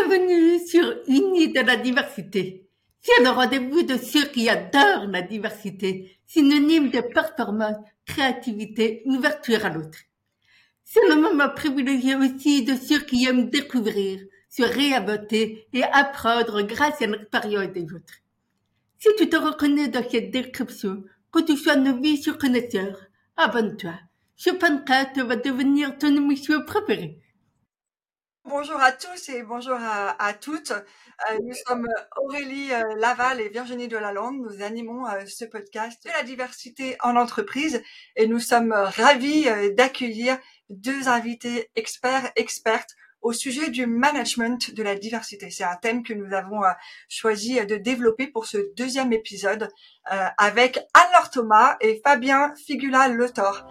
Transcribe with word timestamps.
Bienvenue 0.00 0.58
sur 0.66 0.96
Unis 1.08 1.52
de 1.52 1.60
la 1.60 1.76
diversité. 1.76 2.66
C'est 3.02 3.22
le 3.22 3.28
rendez-vous 3.28 3.82
de 3.82 3.98
ceux 3.98 4.24
qui 4.28 4.48
adorent 4.48 5.06
la 5.08 5.20
diversité, 5.20 6.16
synonyme 6.26 6.90
de 6.90 7.00
performance, 7.00 7.76
créativité, 8.06 9.02
ouverture 9.04 9.66
à 9.66 9.68
l'autre. 9.68 9.98
C'est 10.84 11.06
le 11.06 11.16
moment 11.16 11.50
privilégié 11.50 12.14
aussi 12.14 12.64
de 12.64 12.76
ceux 12.76 13.00
qui 13.00 13.26
aiment 13.26 13.50
découvrir, 13.50 14.20
se 14.48 14.62
réinventer 14.62 15.66
et 15.74 15.82
apprendre 15.82 16.62
grâce 16.62 17.02
à 17.02 17.06
l'expérience 17.06 17.72
des 17.72 17.84
autres. 17.84 18.22
Si 18.98 19.08
tu 19.18 19.28
te 19.28 19.36
reconnais 19.36 19.88
dans 19.88 20.08
cette 20.08 20.30
description, 20.30 21.04
que 21.30 21.40
tu 21.40 21.58
sois 21.58 21.76
novice 21.76 22.26
ou 22.28 22.34
connaisseur, 22.34 22.98
abonne-toi. 23.36 23.94
Ce 24.36 24.50
podcast 24.50 25.18
va 25.20 25.36
devenir 25.36 25.98
ton 25.98 26.16
émission 26.16 26.62
préférée. 26.64 27.19
Bonjour 28.48 28.80
à 28.80 28.90
tous 28.90 29.28
et 29.28 29.42
bonjour 29.42 29.76
à, 29.76 30.32
toutes. 30.32 30.70
Euh, 30.70 31.38
nous 31.44 31.52
sommes 31.66 31.86
Aurélie 32.16 32.72
euh, 32.72 32.96
Laval 32.96 33.38
et 33.38 33.50
Virginie 33.50 33.86
Delalande. 33.86 34.38
Nous 34.38 34.62
animons 34.62 35.06
euh, 35.06 35.26
ce 35.26 35.44
podcast 35.44 36.02
de 36.06 36.10
la 36.10 36.22
diversité 36.22 36.96
en 37.02 37.16
entreprise 37.16 37.82
et 38.16 38.26
nous 38.26 38.40
sommes 38.40 38.72
ravis 38.72 39.46
d'accueillir 39.76 40.38
deux 40.70 41.08
invités 41.08 41.68
experts, 41.76 42.32
expertes 42.34 42.96
au 43.20 43.34
sujet 43.34 43.68
du 43.68 43.86
management 43.86 44.74
de 44.74 44.82
la 44.82 44.94
diversité. 44.94 45.50
C'est 45.50 45.64
un 45.64 45.76
thème 45.76 46.02
que 46.02 46.14
nous 46.14 46.34
avons 46.34 46.62
choisi 47.10 47.64
de 47.66 47.76
développer 47.76 48.26
pour 48.26 48.46
ce 48.46 48.72
deuxième 48.74 49.12
épisode 49.12 49.68
avec 50.06 50.78
Anne-Laure 50.94 51.28
Thomas 51.28 51.76
et 51.82 52.00
Fabien 52.02 52.54
Figula-Letor. 52.66 53.66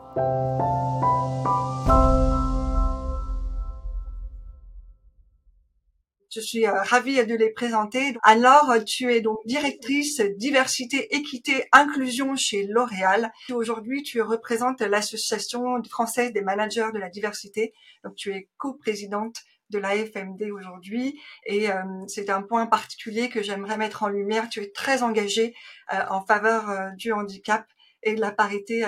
Je 6.32 6.42
suis 6.42 6.68
euh, 6.68 6.84
ravie 6.84 7.26
de 7.26 7.34
les 7.34 7.50
présenter. 7.50 8.16
Alors, 8.22 8.72
tu 8.86 9.12
es 9.12 9.20
donc 9.20 9.40
directrice 9.46 10.22
diversité, 10.38 11.16
équité, 11.16 11.66
inclusion 11.72 12.36
chez 12.36 12.68
L'Oréal. 12.68 13.32
Aujourd'hui, 13.52 14.04
tu 14.04 14.22
représentes 14.22 14.82
l'association 14.82 15.82
française 15.90 16.32
des 16.32 16.42
managers 16.42 16.90
de 16.94 17.00
la 17.00 17.10
diversité. 17.10 17.74
Donc, 18.04 18.14
tu 18.14 18.32
es 18.32 18.48
co-présidente 18.58 19.38
de 19.72 19.80
la 19.80 19.96
FMD 19.96 20.52
aujourd'hui 20.52 21.20
et 21.46 21.72
euh, 21.72 21.82
c'est 22.08 22.30
un 22.30 22.44
point 22.44 22.68
particulier 22.68 23.30
que 23.30 23.42
j'aimerais 23.42 23.78
mettre 23.78 24.04
en 24.04 24.10
lumière. 24.10 24.50
Tu 24.50 24.62
es 24.62 24.70
très 24.70 25.02
engagée 25.02 25.56
euh, 25.94 25.98
en 26.12 26.24
faveur 26.24 26.92
du 26.96 27.12
handicap 27.12 27.66
et 28.04 28.14
de 28.14 28.22
la 28.22 28.32
parité 28.32 28.86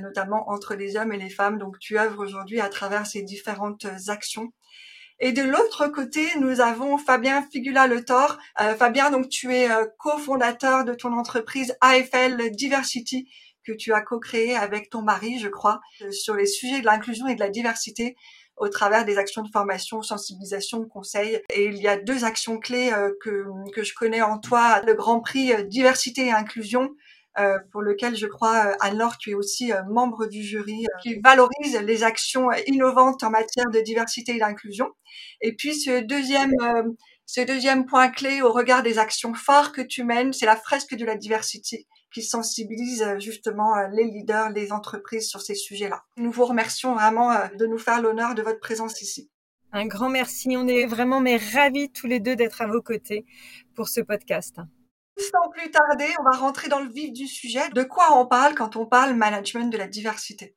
notamment 0.00 0.50
entre 0.50 0.74
les 0.74 0.96
hommes 0.96 1.12
et 1.12 1.18
les 1.18 1.30
femmes. 1.30 1.58
Donc 1.58 1.78
tu 1.78 1.98
œuvres 1.98 2.24
aujourd'hui 2.24 2.60
à 2.60 2.68
travers 2.68 3.06
ces 3.06 3.22
différentes 3.22 3.86
actions. 4.08 4.52
Et 5.22 5.32
de 5.32 5.42
l'autre 5.42 5.86
côté, 5.88 6.26
nous 6.40 6.62
avons 6.62 6.96
Fabien 6.96 7.42
Figula-Le 7.42 8.04
Thor. 8.06 8.38
Euh, 8.58 8.74
Fabien, 8.74 9.10
donc 9.10 9.28
tu 9.28 9.54
es 9.54 9.70
euh, 9.70 9.84
cofondateur 9.98 10.86
de 10.86 10.94
ton 10.94 11.12
entreprise 11.12 11.76
AFL 11.82 12.50
Diversity 12.50 13.28
que 13.62 13.72
tu 13.72 13.92
as 13.92 14.00
co-créé 14.00 14.56
avec 14.56 14.88
ton 14.88 15.02
mari, 15.02 15.38
je 15.38 15.48
crois, 15.48 15.80
euh, 16.00 16.10
sur 16.10 16.34
les 16.34 16.46
sujets 16.46 16.80
de 16.80 16.86
l'inclusion 16.86 17.28
et 17.28 17.34
de 17.34 17.40
la 17.40 17.50
diversité 17.50 18.16
au 18.56 18.70
travers 18.70 19.04
des 19.04 19.18
actions 19.18 19.42
de 19.42 19.50
formation, 19.50 20.02
sensibilisation, 20.02 20.86
conseil. 20.86 21.42
Et 21.52 21.66
il 21.66 21.76
y 21.76 21.88
a 21.88 21.98
deux 21.98 22.24
actions 22.24 22.58
clés 22.58 22.90
que, 23.22 23.46
que 23.72 23.82
je 23.82 23.94
connais 23.94 24.20
en 24.20 24.38
toi, 24.38 24.82
le 24.86 24.92
Grand 24.92 25.20
Prix 25.20 25.64
Diversité 25.64 26.26
et 26.26 26.32
Inclusion, 26.32 26.90
pour 27.72 27.82
lequel 27.82 28.16
je 28.16 28.26
crois, 28.26 28.74
alors 28.80 29.16
tu 29.18 29.30
es 29.30 29.34
aussi 29.34 29.72
euh, 29.72 29.82
membre 29.88 30.26
du 30.26 30.42
jury 30.42 30.84
euh, 30.84 30.98
qui 31.02 31.20
valorise 31.20 31.80
les 31.84 32.02
actions 32.02 32.50
innovantes 32.66 33.22
en 33.22 33.30
matière 33.30 33.70
de 33.70 33.80
diversité 33.80 34.36
et 34.36 34.38
d'inclusion. 34.38 34.88
Et 35.40 35.54
puis 35.54 35.74
ce 35.74 36.00
deuxième, 36.00 36.54
ce 37.26 37.40
deuxième 37.40 37.86
point 37.86 38.08
clé 38.08 38.42
au 38.42 38.52
regard 38.52 38.82
des 38.82 38.98
actions 38.98 39.34
phares 39.34 39.72
que 39.72 39.80
tu 39.80 40.04
mènes, 40.04 40.32
c'est 40.32 40.46
la 40.46 40.56
fresque 40.56 40.94
de 40.94 41.04
la 41.04 41.16
diversité 41.16 41.86
qui 42.12 42.22
sensibilise 42.22 43.06
justement 43.18 43.74
les 43.92 44.04
leaders, 44.04 44.50
les 44.50 44.72
entreprises 44.72 45.28
sur 45.28 45.40
ces 45.40 45.54
sujets-là. 45.54 46.02
Nous 46.16 46.32
vous 46.32 46.44
remercions 46.44 46.94
vraiment 46.94 47.32
de 47.56 47.66
nous 47.66 47.78
faire 47.78 48.02
l'honneur 48.02 48.34
de 48.34 48.42
votre 48.42 48.58
présence 48.58 49.00
ici. 49.00 49.30
Un 49.72 49.86
grand 49.86 50.08
merci. 50.08 50.56
On 50.56 50.66
est 50.66 50.86
vraiment 50.86 51.20
mais 51.20 51.36
ravis 51.36 51.90
tous 51.92 52.08
les 52.08 52.18
deux 52.18 52.34
d'être 52.34 52.62
à 52.62 52.66
vos 52.66 52.82
côtés 52.82 53.24
pour 53.74 53.88
ce 53.88 54.00
podcast. 54.00 54.56
Sans 55.18 55.48
plus 55.50 55.70
tarder, 55.70 56.08
on 56.18 56.24
va 56.24 56.36
rentrer 56.36 56.68
dans 56.68 56.80
le 56.80 56.90
vif 56.90 57.12
du 57.12 57.26
sujet. 57.26 57.68
De 57.70 57.82
quoi 57.82 58.18
on 58.18 58.26
parle 58.26 58.54
quand 58.54 58.76
on 58.76 58.86
parle 58.86 59.14
management 59.14 59.70
de 59.70 59.76
la 59.78 59.86
diversité? 59.86 60.56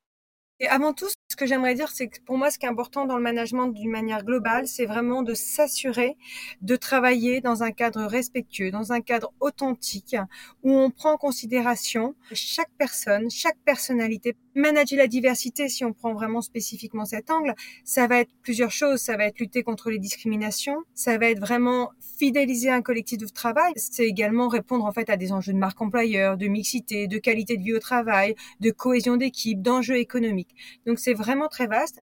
Et 0.60 0.68
avant 0.68 0.94
tout, 0.94 1.08
ce 1.30 1.36
que 1.36 1.46
j'aimerais 1.46 1.74
dire, 1.76 1.90
c'est 1.90 2.08
que 2.08 2.22
pour 2.22 2.38
moi, 2.38 2.50
ce 2.50 2.58
qui 2.58 2.66
est 2.66 2.70
important 2.70 3.06
dans 3.06 3.18
le 3.18 3.24
management 3.24 3.68
d'une 3.68 3.90
manière 3.90 4.24
globale, 4.24 4.68
c'est 4.68 4.86
vraiment 4.86 5.24
de 5.24 5.34
s'assurer 5.34 6.16
de 6.62 6.76
travailler 6.76 7.42
dans 7.42 7.64
un 7.64 7.72
cadre 7.72 8.04
respectueux, 8.04 8.72
dans 8.72 8.94
un 8.94 9.02
cadre 9.02 9.34
authentique, 9.40 10.16
où 10.64 10.72
on 10.72 10.90
prend 10.92 11.14
en 11.14 11.18
considération 11.18 12.16
chaque 12.32 12.72
personne, 12.78 13.30
chaque 13.30 13.58
personnalité. 13.66 14.36
Manager 14.56 14.98
la 14.98 15.08
diversité, 15.08 15.68
si 15.68 15.84
on 15.84 15.94
prend 15.94 16.14
vraiment 16.14 16.42
spécifiquement 16.42 17.06
cet 17.06 17.32
angle, 17.32 17.54
ça 17.84 18.08
va 18.08 18.20
être 18.20 18.32
plusieurs 18.42 18.72
choses. 18.72 19.00
Ça 19.00 19.18
va 19.18 19.26
être 19.26 19.40
lutter 19.40 19.64
contre 19.64 19.90
les 19.90 20.00
discriminations, 20.00 20.78
ça 20.94 21.18
va 21.18 21.30
être 21.30 21.40
vraiment 21.40 21.92
fidéliser 22.18 22.70
un 22.70 22.82
collectif 22.82 23.18
de 23.18 23.28
travail, 23.28 23.74
c'est 23.76 24.06
également 24.06 24.48
répondre 24.48 24.86
en 24.86 24.92
fait 24.92 25.10
à 25.10 25.18
des 25.18 25.32
enjeux 25.32 25.54
de 25.54 25.58
marque 25.58 25.82
employeur, 25.82 26.38
de 26.38 26.48
mixité, 26.48 27.08
de 27.08 27.18
qualité 27.18 27.58
de 27.58 27.64
vie 27.64 27.74
au 27.74 27.80
travail, 27.80 28.36
de 28.60 28.72
cohésion 28.72 29.18
d'équipe, 29.18 29.62
d'enjeux 29.62 29.98
économiques. 29.98 30.56
Donc 30.86 31.00
c'est 31.00 31.14
vraiment 31.14 31.48
très 31.48 31.68
vaste. 31.68 32.02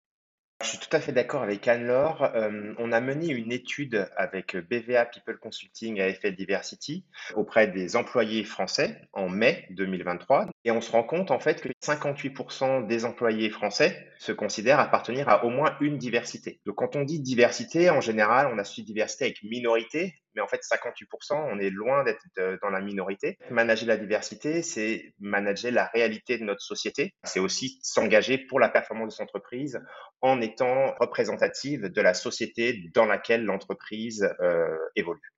Je 0.63 0.69
suis 0.69 0.79
tout 0.79 0.95
à 0.95 1.01
fait 1.01 1.13
d'accord 1.13 1.43
avec 1.43 1.67
Anne-Laure. 1.67 2.23
Euh, 2.35 2.75
on 2.79 2.93
a 2.93 3.01
mené 3.01 3.29
une 3.29 3.51
étude 3.51 4.07
avec 4.17 4.57
BVA 4.57 5.07
People 5.07 5.39
Consulting 5.39 6.01
à 6.01 6.09
effet 6.09 6.33
Diversity 6.33 7.07
auprès 7.35 7.67
des 7.67 7.97
employés 7.97 8.45
français 8.45 9.01
en 9.15 9.31
mai 9.31 9.67
2023. 9.71 10.49
Et 10.67 10.71
on 10.71 10.83
se 10.83 10.93
rend 10.93 11.03
compte 11.03 11.31
en 11.31 11.39
fait 11.39 11.63
que 11.63 11.71
58% 11.83 12.87
des 12.87 13.07
employés 13.07 13.49
français 13.49 14.07
se 14.19 14.33
considèrent 14.33 14.81
appartenir 14.81 15.31
à 15.31 15.47
au 15.47 15.49
moins 15.49 15.79
une 15.81 15.97
diversité. 15.97 16.61
Donc 16.67 16.77
quand 16.77 16.95
on 16.95 17.05
dit 17.05 17.21
diversité, 17.21 17.89
en 17.89 18.03
général, 18.03 18.51
on 18.53 18.59
associe 18.59 18.87
diversité 18.87 19.25
avec 19.25 19.43
minorité, 19.43 20.15
mais 20.35 20.43
en 20.43 20.49
fait 20.49 20.61
58%, 20.63 21.51
on 21.53 21.59
est 21.59 21.71
loin 21.71 22.05
d'être 22.05 22.25
dans 22.63 22.71
la 22.71 22.81
minorité. 22.81 23.39
Manager 23.51 23.89
la 23.89 23.97
diversité, 23.97 24.63
c'est 24.63 25.15
manager 25.19 25.73
la 25.73 25.87
réalité 25.87 26.39
de 26.39 26.45
notre 26.45 26.63
société. 26.63 27.15
C'est 27.25 27.41
aussi 27.41 27.79
s'engager 27.83 28.39
pour 28.39 28.61
la 28.61 28.69
performance 28.69 29.09
de 29.09 29.13
son 29.15 29.23
entreprise 29.25 29.81
en 30.21 30.41
étant 30.41 30.95
représentative 31.01 31.87
de 31.87 32.01
la 32.01 32.15
société 32.15 32.91
dans 32.95 33.07
laquelle 33.07 33.45
l'entreprise 33.45 34.29
euh, 34.41 34.77
évolue. 34.97 35.33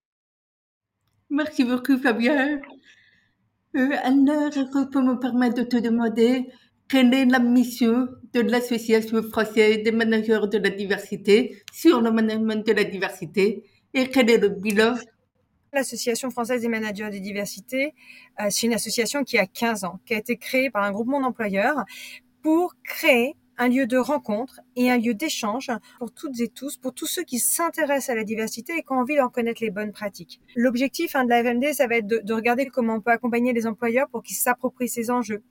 Merci 1.30 1.64
beaucoup 1.64 1.96
Fabien. 1.98 2.60
Euh, 3.74 3.88
que 3.88 4.90
tu 4.90 4.98
me 4.98 5.18
permettre 5.18 5.54
de 5.54 5.62
te 5.62 5.78
demander 5.78 6.46
quelle 6.88 7.14
est 7.14 7.24
la 7.24 7.38
mission 7.38 8.08
de 8.34 8.40
l'Association 8.40 9.22
française 9.22 9.82
des 9.82 9.92
managers 9.92 10.46
de 10.50 10.58
la 10.58 10.68
diversité 10.68 11.62
sur 11.72 12.02
le 12.02 12.10
management 12.10 12.66
de 12.66 12.72
la 12.72 12.84
diversité? 12.84 13.64
L'Association 15.72 16.30
française 16.30 16.62
des 16.62 16.68
managers 16.68 17.10
de 17.10 17.18
diversité, 17.18 17.94
euh, 18.40 18.46
c'est 18.50 18.66
une 18.66 18.74
association 18.74 19.24
qui 19.24 19.38
a 19.38 19.46
15 19.46 19.84
ans, 19.84 20.00
qui 20.06 20.14
a 20.14 20.18
été 20.18 20.36
créée 20.36 20.70
par 20.70 20.82
un 20.82 20.92
groupement 20.92 21.20
d'employeurs 21.20 21.84
pour 22.42 22.74
créer 22.84 23.36
un 23.58 23.68
lieu 23.68 23.86
de 23.86 23.98
rencontre 23.98 24.60
et 24.76 24.90
un 24.90 24.98
lieu 24.98 25.14
d'échange 25.14 25.70
pour 25.98 26.12
toutes 26.12 26.40
et 26.40 26.48
tous, 26.48 26.78
pour 26.78 26.94
tous 26.94 27.06
ceux 27.06 27.22
qui 27.22 27.38
s'intéressent 27.38 28.10
à 28.10 28.14
la 28.14 28.24
diversité 28.24 28.72
et 28.78 28.82
qui 28.82 28.92
ont 28.92 28.96
envie 28.96 29.16
d'en 29.16 29.28
connaître 29.28 29.62
les 29.62 29.70
bonnes 29.70 29.92
pratiques. 29.92 30.40
L'objectif 30.56 31.14
hein, 31.14 31.24
de 31.24 31.30
la 31.30 31.42
FMD, 31.42 31.72
ça 31.72 31.86
va 31.86 31.96
être 31.96 32.06
de, 32.06 32.18
de 32.18 32.34
regarder 32.34 32.66
comment 32.66 32.94
on 32.94 33.00
peut 33.00 33.10
accompagner 33.10 33.52
les 33.52 33.66
employeurs 33.66 34.08
pour 34.08 34.22
qu'ils 34.22 34.36
s'approprient 34.36 34.88
ces 34.88 35.10
enjeux. 35.10 35.42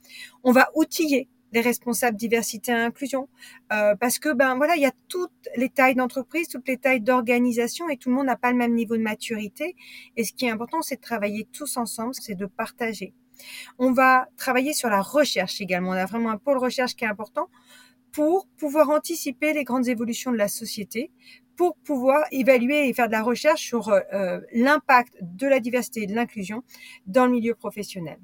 On 0.43 0.51
va 0.51 0.69
outiller 0.75 1.29
les 1.51 1.61
responsables 1.61 2.17
diversité 2.17 2.71
et 2.71 2.75
inclusion 2.75 3.27
euh, 3.73 3.95
parce 3.95 4.19
que 4.19 4.33
ben 4.33 4.55
voilà 4.55 4.75
il 4.75 4.81
y 4.81 4.85
a 4.85 4.93
toutes 5.07 5.31
les 5.55 5.69
tailles 5.69 5.95
d'entreprise 5.95 6.47
toutes 6.47 6.67
les 6.67 6.77
tailles 6.77 7.01
d'organisation 7.01 7.89
et 7.89 7.97
tout 7.97 8.09
le 8.09 8.15
monde 8.15 8.27
n'a 8.27 8.37
pas 8.37 8.51
le 8.51 8.57
même 8.57 8.73
niveau 8.73 8.97
de 8.97 9.01
maturité. 9.01 9.75
Et 10.17 10.23
ce 10.23 10.33
qui 10.33 10.45
est 10.45 10.49
important 10.49 10.81
c'est 10.81 10.97
de 10.97 11.01
travailler 11.01 11.47
tous 11.51 11.77
ensemble 11.77 12.13
c'est 12.13 12.35
de 12.35 12.45
partager. 12.45 13.13
On 13.79 13.91
va 13.91 14.27
travailler 14.37 14.73
sur 14.73 14.89
la 14.89 15.01
recherche 15.01 15.61
également. 15.61 15.89
On 15.89 15.93
a 15.93 16.05
vraiment 16.05 16.29
un 16.29 16.37
pôle 16.37 16.57
recherche 16.57 16.95
qui 16.95 17.05
est 17.05 17.07
important 17.07 17.49
pour 18.11 18.47
pouvoir 18.57 18.89
anticiper 18.89 19.53
les 19.53 19.63
grandes 19.63 19.87
évolutions 19.87 20.31
de 20.31 20.37
la 20.37 20.47
société, 20.47 21.11
pour 21.55 21.75
pouvoir 21.77 22.25
évaluer 22.31 22.89
et 22.89 22.93
faire 22.93 23.07
de 23.07 23.13
la 23.13 23.23
recherche 23.23 23.61
sur 23.61 23.89
euh, 23.89 24.39
l'impact 24.53 25.15
de 25.21 25.47
la 25.47 25.59
diversité 25.59 26.03
et 26.03 26.07
de 26.07 26.15
l'inclusion 26.15 26.63
dans 27.05 27.25
le 27.25 27.31
milieu 27.31 27.55
professionnel. 27.55 28.19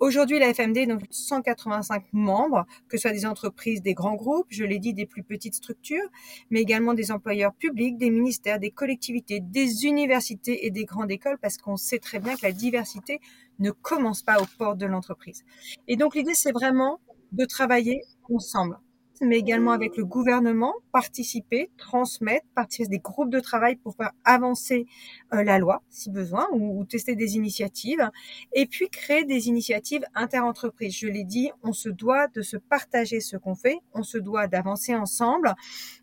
Aujourd'hui, 0.00 0.38
la 0.38 0.52
FMD 0.52 0.86
donc 0.88 1.02
185 1.10 2.04
membres, 2.12 2.66
que 2.88 2.96
ce 2.96 3.02
soit 3.02 3.12
des 3.12 3.26
entreprises, 3.26 3.82
des 3.82 3.94
grands 3.94 4.14
groupes, 4.14 4.46
je 4.50 4.64
l'ai 4.64 4.78
dit, 4.78 4.94
des 4.94 5.06
plus 5.06 5.22
petites 5.22 5.54
structures, 5.54 6.08
mais 6.50 6.60
également 6.60 6.94
des 6.94 7.10
employeurs 7.10 7.54
publics, 7.54 7.96
des 7.96 8.10
ministères, 8.10 8.58
des 8.58 8.70
collectivités, 8.70 9.40
des 9.40 9.86
universités 9.86 10.66
et 10.66 10.70
des 10.70 10.84
grandes 10.84 11.10
écoles, 11.10 11.38
parce 11.40 11.56
qu'on 11.56 11.76
sait 11.76 11.98
très 11.98 12.18
bien 12.18 12.34
que 12.36 12.42
la 12.42 12.52
diversité 12.52 13.20
ne 13.58 13.70
commence 13.70 14.22
pas 14.22 14.40
aux 14.40 14.46
portes 14.58 14.78
de 14.78 14.86
l'entreprise. 14.86 15.44
Et 15.88 15.96
donc 15.96 16.14
l'idée, 16.14 16.34
c'est 16.34 16.52
vraiment 16.52 17.00
de 17.32 17.44
travailler 17.44 18.02
ensemble 18.30 18.78
mais 19.20 19.38
également 19.38 19.72
avec 19.72 19.96
le 19.96 20.04
gouvernement, 20.04 20.74
participer, 20.92 21.70
transmettre, 21.76 22.46
participer 22.54 22.88
des 22.88 22.98
groupes 22.98 23.30
de 23.30 23.40
travail 23.40 23.76
pour 23.76 23.94
faire 23.94 24.12
avancer 24.24 24.86
euh, 25.32 25.42
la 25.42 25.58
loi, 25.58 25.82
si 25.88 26.10
besoin, 26.10 26.46
ou, 26.52 26.84
tester 26.84 27.14
des 27.14 27.36
initiatives, 27.36 28.10
et 28.52 28.66
puis 28.66 28.88
créer 28.88 29.24
des 29.24 29.48
initiatives 29.48 30.04
interentreprises. 30.14 30.96
Je 30.96 31.08
l'ai 31.08 31.24
dit, 31.24 31.50
on 31.62 31.72
se 31.72 31.88
doit 31.88 32.28
de 32.28 32.42
se 32.42 32.56
partager 32.56 33.20
ce 33.20 33.36
qu'on 33.36 33.54
fait, 33.54 33.78
on 33.92 34.02
se 34.02 34.18
doit 34.18 34.46
d'avancer 34.46 34.94
ensemble, 34.94 35.54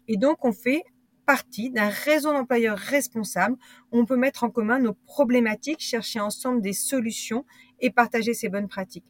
et 0.07 0.17
donc 0.17 0.43
on 0.45 0.53
fait 0.53 0.83
partie 1.25 1.69
d'un 1.69 1.89
réseau 1.89 2.33
d'employeurs 2.33 2.77
responsables 2.77 3.55
où 3.91 3.99
on 3.99 4.05
peut 4.05 4.17
mettre 4.17 4.43
en 4.43 4.49
commun 4.49 4.79
nos 4.79 4.93
problématiques, 4.93 5.79
chercher 5.79 6.19
ensemble 6.19 6.61
des 6.61 6.73
solutions 6.73 7.45
et 7.79 7.89
partager 7.91 8.33
ces 8.33 8.49
bonnes 8.49 8.67
pratiques. 8.67 9.05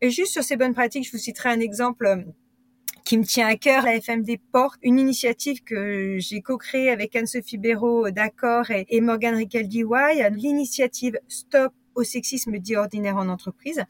Et 0.00 0.10
juste 0.10 0.32
sur 0.32 0.42
ces 0.42 0.56
bonnes 0.56 0.74
pratiques, 0.74 1.06
je 1.06 1.12
vous 1.12 1.18
citerai 1.18 1.50
un 1.50 1.60
exemple 1.60 2.06
euh, 2.06 2.22
qui 3.04 3.18
me 3.18 3.24
tient 3.24 3.46
à 3.46 3.56
cœur. 3.56 3.84
La 3.84 4.00
FMD 4.00 4.38
porte 4.50 4.78
une 4.82 4.98
initiative 4.98 5.62
que 5.62 6.16
j'ai 6.18 6.40
co-créée 6.40 6.90
avec 6.90 7.14
Anne-Sophie 7.14 7.58
Béraud 7.58 8.10
d'Accord 8.10 8.70
et, 8.70 9.00
Morgan 9.00 9.34
Ricaldi 9.34 9.84
l'initiative 10.32 11.18
Stop 11.28 11.72
au 11.94 12.02
sexisme 12.02 12.58
dit 12.58 12.76
ordinaire 12.76 13.16
en 13.16 13.28
entreprise, 13.28 13.84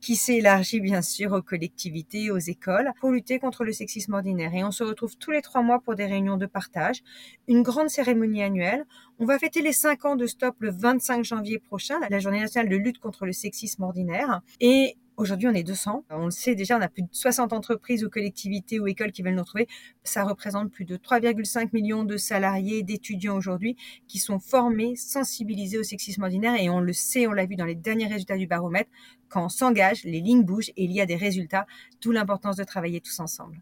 qui 0.00 0.16
s'est 0.16 0.36
élargi 0.36 0.80
bien 0.80 1.02
sûr 1.02 1.32
aux 1.32 1.42
collectivités, 1.42 2.30
aux 2.30 2.38
écoles, 2.38 2.92
pour 3.00 3.10
lutter 3.10 3.38
contre 3.38 3.64
le 3.64 3.72
sexisme 3.72 4.14
ordinaire. 4.14 4.54
Et 4.54 4.64
on 4.64 4.70
se 4.70 4.84
retrouve 4.84 5.16
tous 5.16 5.30
les 5.30 5.42
trois 5.42 5.62
mois 5.62 5.80
pour 5.80 5.94
des 5.94 6.06
réunions 6.06 6.36
de 6.36 6.46
partage, 6.46 7.02
une 7.46 7.62
grande 7.62 7.88
cérémonie 7.88 8.42
annuelle. 8.42 8.84
On 9.18 9.24
va 9.24 9.38
fêter 9.38 9.62
les 9.62 9.72
cinq 9.72 10.04
ans 10.04 10.16
de 10.16 10.26
Stop 10.26 10.56
le 10.58 10.70
25 10.70 11.24
janvier 11.24 11.58
prochain, 11.58 11.94
la 12.08 12.18
journée 12.18 12.40
nationale 12.40 12.68
de 12.68 12.76
lutte 12.76 12.98
contre 12.98 13.24
le 13.24 13.32
sexisme 13.32 13.82
ordinaire. 13.82 14.42
Et 14.60 14.96
Aujourd'hui, 15.18 15.48
on 15.48 15.52
est 15.52 15.64
200. 15.64 16.04
On 16.10 16.26
le 16.26 16.30
sait 16.30 16.54
déjà, 16.54 16.78
on 16.78 16.80
a 16.80 16.86
plus 16.86 17.02
de 17.02 17.08
60 17.10 17.52
entreprises 17.52 18.04
ou 18.04 18.08
collectivités 18.08 18.78
ou 18.78 18.86
écoles 18.86 19.10
qui 19.10 19.22
veulent 19.22 19.34
nous 19.34 19.42
retrouver. 19.42 19.66
Ça 20.04 20.22
représente 20.22 20.70
plus 20.70 20.84
de 20.84 20.96
3,5 20.96 21.70
millions 21.72 22.04
de 22.04 22.16
salariés, 22.16 22.84
d'étudiants 22.84 23.36
aujourd'hui 23.36 23.76
qui 24.06 24.20
sont 24.20 24.38
formés, 24.38 24.94
sensibilisés 24.94 25.76
au 25.76 25.82
sexisme 25.82 26.22
ordinaire. 26.22 26.54
Et 26.60 26.70
on 26.70 26.78
le 26.78 26.92
sait, 26.92 27.26
on 27.26 27.32
l'a 27.32 27.46
vu 27.46 27.56
dans 27.56 27.64
les 27.64 27.74
derniers 27.74 28.06
résultats 28.06 28.36
du 28.36 28.46
baromètre, 28.46 28.90
quand 29.28 29.44
on 29.44 29.48
s'engage, 29.48 30.04
les 30.04 30.20
lignes 30.20 30.44
bougent 30.44 30.70
et 30.70 30.84
il 30.84 30.92
y 30.92 31.00
a 31.00 31.06
des 31.06 31.16
résultats, 31.16 31.66
d'où 32.00 32.12
l'importance 32.12 32.54
de 32.54 32.62
travailler 32.62 33.00
tous 33.00 33.18
ensemble. 33.18 33.60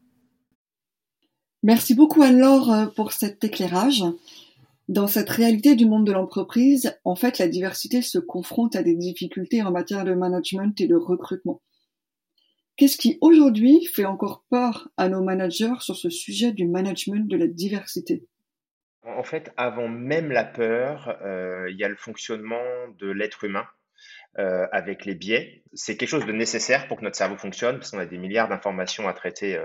Merci 1.62 1.94
beaucoup 1.94 2.23
Anne-Laure 2.23 2.93
pour 2.94 3.12
cet 3.12 3.43
éclairage. 3.44 4.05
Dans 4.88 5.09
cette 5.09 5.31
réalité 5.31 5.75
du 5.75 5.85
monde 5.85 6.06
de 6.06 6.12
l'entreprise, 6.12 6.97
en 7.03 7.17
fait, 7.17 7.38
la 7.38 7.49
diversité 7.49 8.03
se 8.03 8.19
confronte 8.19 8.77
à 8.77 8.85
des 8.85 8.94
difficultés 8.94 9.61
en 9.62 9.73
matière 9.73 10.05
de 10.05 10.15
management 10.15 10.81
et 10.81 10.87
de 10.87 10.94
recrutement. 10.94 11.61
Qu'est-ce 12.77 12.97
qui 12.97 13.19
aujourd'hui 13.21 13.85
fait 13.87 14.05
encore 14.05 14.44
peur 14.49 14.88
à 14.97 15.09
nos 15.09 15.25
managers 15.25 15.81
sur 15.81 15.97
ce 15.97 16.09
sujet 16.09 16.53
du 16.53 16.69
management 16.69 17.27
de 17.27 17.37
la 17.37 17.49
diversité? 17.49 18.29
En 19.03 19.25
fait, 19.25 19.53
avant 19.56 19.88
même 19.88 20.31
la 20.31 20.44
peur, 20.44 21.19
euh, 21.23 21.69
il 21.69 21.77
y 21.77 21.85
a 21.85 21.88
le 21.88 21.97
fonctionnement 21.97 22.62
de 22.99 23.11
l'être 23.11 23.43
humain 23.43 23.67
euh, 24.38 24.67
avec 24.71 25.05
les 25.05 25.17
biais. 25.17 25.65
C'est 25.73 25.97
quelque 25.97 26.11
chose 26.11 26.27
de 26.27 26.33
nécessaire 26.33 26.87
pour 26.87 26.99
que 26.99 27.05
notre 27.05 27.17
cerveau 27.17 27.37
fonctionne, 27.37 27.79
parce 27.79 27.91
qu'on 27.91 27.99
a 27.99 28.06
des 28.06 28.19
milliards 28.19 28.49
d'informations 28.49 29.09
à 29.09 29.15
traiter 29.15 29.59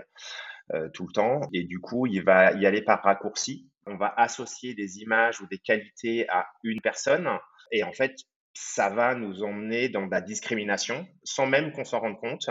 euh, 0.73 0.89
tout 0.93 1.05
le 1.05 1.13
temps, 1.13 1.41
et 1.53 1.63
du 1.63 1.79
coup, 1.79 2.07
il 2.07 2.23
va 2.23 2.53
y 2.53 2.65
aller 2.65 2.81
par 2.81 3.03
raccourci 3.03 3.70
on 3.85 3.97
va 3.97 4.13
associer 4.17 4.73
des 4.73 4.99
images 4.99 5.41
ou 5.41 5.47
des 5.47 5.59
qualités 5.59 6.27
à 6.29 6.47
une 6.63 6.81
personne 6.81 7.29
et 7.71 7.83
en 7.83 7.93
fait, 7.93 8.15
ça 8.53 8.89
va 8.89 9.15
nous 9.15 9.43
emmener 9.43 9.89
dans 9.89 10.07
la 10.07 10.19
discrimination 10.19 11.07
sans 11.23 11.45
même 11.45 11.71
qu'on 11.71 11.85
s'en 11.85 11.99
rende 11.99 12.19
compte. 12.19 12.49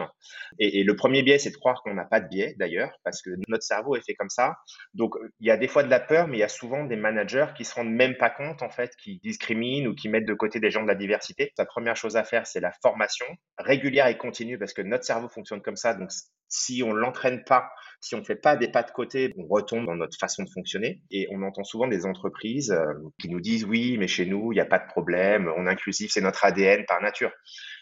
Et, 0.59 0.82
le 0.82 0.97
premier 0.97 1.23
biais, 1.23 1.38
c'est 1.38 1.50
de 1.50 1.56
croire 1.56 1.82
qu'on 1.82 1.94
n'a 1.94 2.05
pas 2.05 2.21
de 2.21 2.29
biais 2.29 2.55
d'ailleurs, 2.59 2.91
parce 3.05 3.21
que 3.21 3.31
notre 3.49 3.65
cerveau 3.65 3.97
est 3.97 4.05
fait 4.05 4.15
comme 4.15 4.31
ça. 4.31 4.56
Donc, 4.94 5.15
il 5.41 5.47
y 5.47 5.50
a 5.50 5.56
des 5.56 5.69
fois 5.69 5.82
de 5.82 5.91
la 5.91 6.00
peur, 6.00 6.29
mais 6.29 6.38
il 6.38 6.41
y 6.41 6.44
a 6.44 6.49
souvent 6.49 6.85
des 6.85 6.97
managers 6.97 7.49
qui 7.56 7.65
se 7.65 7.75
rendent 7.75 7.93
même 7.93 8.17
pas 8.17 8.31
compte 8.31 8.62
en 8.62 8.71
fait, 8.71 8.94
qui 8.97 9.21
discriminent 9.23 9.88
ou 9.88 9.94
qui 9.94 10.09
mettent 10.09 10.27
de 10.27 10.35
côté 10.35 10.61
des 10.61 10.71
gens 10.71 10.82
de 10.82 10.88
la 10.88 10.94
diversité. 10.94 11.53
La 11.59 11.67
première 11.67 11.97
chose 11.97 12.17
à 12.17 12.25
faire, 12.25 12.47
c'est 12.47 12.61
la 12.61 12.73
formation 12.82 13.27
régulière 13.59 14.06
et 14.06 14.17
continue, 14.17 14.59
parce 14.59 14.73
que 14.73 14.82
notre 14.82 15.05
cerveau 15.05 15.29
fonctionne 15.29 15.61
comme 15.61 15.77
ça. 15.77 15.94
Donc, 15.94 16.11
si 16.50 16.82
on 16.82 16.93
l'entraîne 16.93 17.43
pas, 17.44 17.70
si 18.00 18.14
on 18.14 18.19
ne 18.19 18.25
fait 18.25 18.37
pas 18.37 18.56
des 18.56 18.69
pas 18.69 18.82
de 18.82 18.91
côté, 18.91 19.32
on 19.38 19.47
retombe 19.47 19.87
dans 19.87 19.94
notre 19.94 20.19
façon 20.19 20.43
de 20.43 20.50
fonctionner. 20.50 21.00
Et 21.11 21.29
on 21.31 21.43
entend 21.43 21.64
souvent 21.64 21.87
des 21.87 22.05
entreprises 22.05 22.73
euh, 22.73 22.93
qui 23.20 23.31
nous 23.31 23.41
disent 23.41 23.64
oui, 23.64 23.97
mais 23.99 24.08
chez 24.08 24.26
nous, 24.26 24.52
il 24.52 24.56
n'y 24.56 24.61
a 24.61 24.67
pas 24.67 24.79
de 24.79 24.87
problème, 24.87 25.50
on 25.56 25.67
est 25.67 25.70
inclusif, 25.70 26.11
c'est 26.12 26.20
notre 26.20 26.44
ADN 26.44 26.85
par 26.87 27.00
nature. 27.00 27.31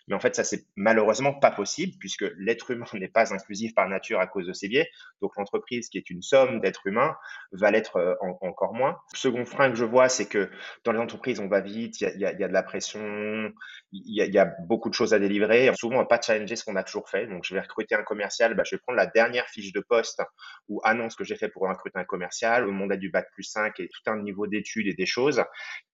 Mais 0.08 0.14
en 0.14 0.20
fait, 0.20 0.34
ça, 0.34 0.44
c'est 0.44 0.64
malheureusement 0.76 1.32
pas 1.32 1.50
possible 1.50 1.94
puisque 1.98 2.24
l'être 2.36 2.70
humain 2.70 2.86
n'est 2.94 3.08
pas 3.08 3.32
inclusif 3.32 3.74
par 3.74 3.88
nature 3.88 4.20
à 4.20 4.26
cause 4.26 4.46
de 4.46 4.52
ses 4.52 4.68
biais. 4.68 4.90
Donc, 5.20 5.32
l'entreprise, 5.36 5.88
qui 5.88 5.98
est 5.98 6.10
une 6.10 6.22
somme 6.22 6.60
d'êtres 6.60 6.86
humains, 6.86 7.16
va 7.52 7.70
l'être 7.70 7.96
euh, 7.96 8.14
encore 8.40 8.74
moins. 8.74 8.98
Le 9.12 9.18
second 9.18 9.44
frein 9.44 9.70
que 9.70 9.76
je 9.76 9.84
vois, 9.84 10.08
c'est 10.08 10.26
que 10.26 10.50
dans 10.84 10.92
les 10.92 10.98
entreprises, 10.98 11.40
on 11.40 11.48
va 11.48 11.60
vite, 11.60 12.00
il 12.00 12.18
y 12.18 12.24
a, 12.24 12.32
de 12.32 12.52
la 12.52 12.62
pression, 12.62 13.52
il 13.92 14.14
y, 14.14 14.38
a, 14.38 14.44
beaucoup 14.66 14.88
de 14.88 14.94
choses 14.94 15.14
à 15.14 15.18
délivrer. 15.18 15.70
Souvent, 15.76 15.96
on 15.96 15.98
va 15.98 16.06
pas 16.06 16.20
challenger 16.20 16.56
ce 16.56 16.64
qu'on 16.64 16.76
a 16.76 16.82
toujours 16.82 17.08
fait. 17.08 17.26
Donc, 17.26 17.44
je 17.44 17.54
vais 17.54 17.60
recruter 17.60 17.94
un 17.94 18.02
commercial, 18.02 18.54
bah, 18.54 18.64
je 18.64 18.76
vais 18.76 18.80
prendre 18.80 18.96
la 18.96 19.06
dernière 19.06 19.46
fiche 19.48 19.72
de 19.72 19.80
poste 19.80 20.22
ou 20.68 20.80
annonce 20.84 21.14
que 21.14 21.24
j'ai 21.24 21.36
fait 21.36 21.48
pour 21.48 21.68
recruter 21.68 21.98
un 21.98 22.04
commercial. 22.04 22.66
Au 22.66 22.72
monde 22.72 22.92
a 22.92 22.96
du 22.96 23.10
bac 23.10 23.28
plus 23.32 23.44
5 23.44 23.78
et 23.80 23.88
tout 23.88 24.10
un 24.10 24.20
niveau 24.22 24.46
d'études 24.46 24.86
et 24.86 24.94
des 24.94 25.06
choses 25.06 25.42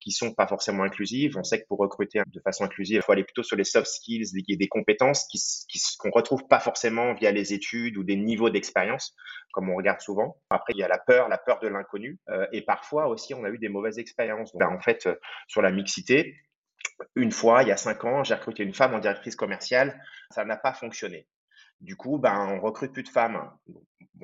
qui 0.00 0.10
sont 0.10 0.34
pas 0.34 0.46
forcément 0.46 0.82
inclusives. 0.82 1.36
On 1.36 1.44
sait 1.44 1.62
que 1.62 1.66
pour 1.66 1.78
recruter 1.78 2.20
de 2.26 2.40
façon 2.40 2.64
inclusive, 2.64 2.96
il 2.96 3.02
faut 3.02 3.12
aller 3.12 3.24
plutôt 3.24 3.42
sur 3.42 3.56
les 3.56 3.64
soft 3.64 3.86
skills, 4.04 4.56
des 4.56 4.68
compétences 4.68 5.26
qui, 5.26 5.40
qu'on 5.98 6.10
retrouve 6.10 6.46
pas 6.46 6.60
forcément 6.60 7.14
via 7.14 7.32
les 7.32 7.52
études 7.52 7.96
ou 7.96 8.04
des 8.04 8.16
niveaux 8.16 8.50
d'expérience, 8.50 9.14
comme 9.52 9.70
on 9.70 9.76
regarde 9.76 10.00
souvent. 10.00 10.36
Après, 10.50 10.72
il 10.74 10.78
y 10.78 10.82
a 10.82 10.88
la 10.88 10.98
peur, 10.98 11.28
la 11.28 11.38
peur 11.38 11.58
de 11.60 11.68
l'inconnu, 11.68 12.18
euh, 12.28 12.46
et 12.52 12.62
parfois 12.62 13.08
aussi, 13.08 13.34
on 13.34 13.44
a 13.44 13.50
eu 13.50 13.58
des 13.58 13.68
mauvaises 13.68 13.98
expériences. 13.98 14.52
En 14.54 14.80
fait, 14.80 15.06
euh, 15.06 15.14
sur 15.48 15.62
la 15.62 15.70
mixité, 15.70 16.36
une 17.16 17.32
fois, 17.32 17.62
il 17.62 17.68
y 17.68 17.72
a 17.72 17.76
cinq 17.76 18.04
ans, 18.04 18.24
j'ai 18.24 18.34
recruté 18.34 18.62
une 18.62 18.74
femme 18.74 18.94
en 18.94 18.98
directrice 18.98 19.36
commerciale, 19.36 20.00
ça 20.30 20.44
n'a 20.44 20.56
pas 20.56 20.72
fonctionné. 20.72 21.26
Du 21.80 21.96
coup, 21.96 22.18
ben, 22.18 22.48
on 22.50 22.60
recrute 22.60 22.92
plus 22.92 23.02
de 23.02 23.08
femmes. 23.08 23.50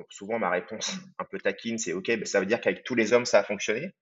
souvent, 0.09 0.39
ma 0.39 0.49
réponse 0.49 0.97
un 1.19 1.25
peu 1.25 1.37
taquine, 1.37 1.77
c'est 1.77 1.93
OK, 1.93 2.07
ben, 2.07 2.25
ça 2.25 2.39
veut 2.39 2.45
dire 2.45 2.61
qu'avec 2.61 2.83
tous 2.83 2.95
les 2.95 3.13
hommes, 3.13 3.25
ça 3.25 3.39
a 3.39 3.43
fonctionné. 3.43 3.93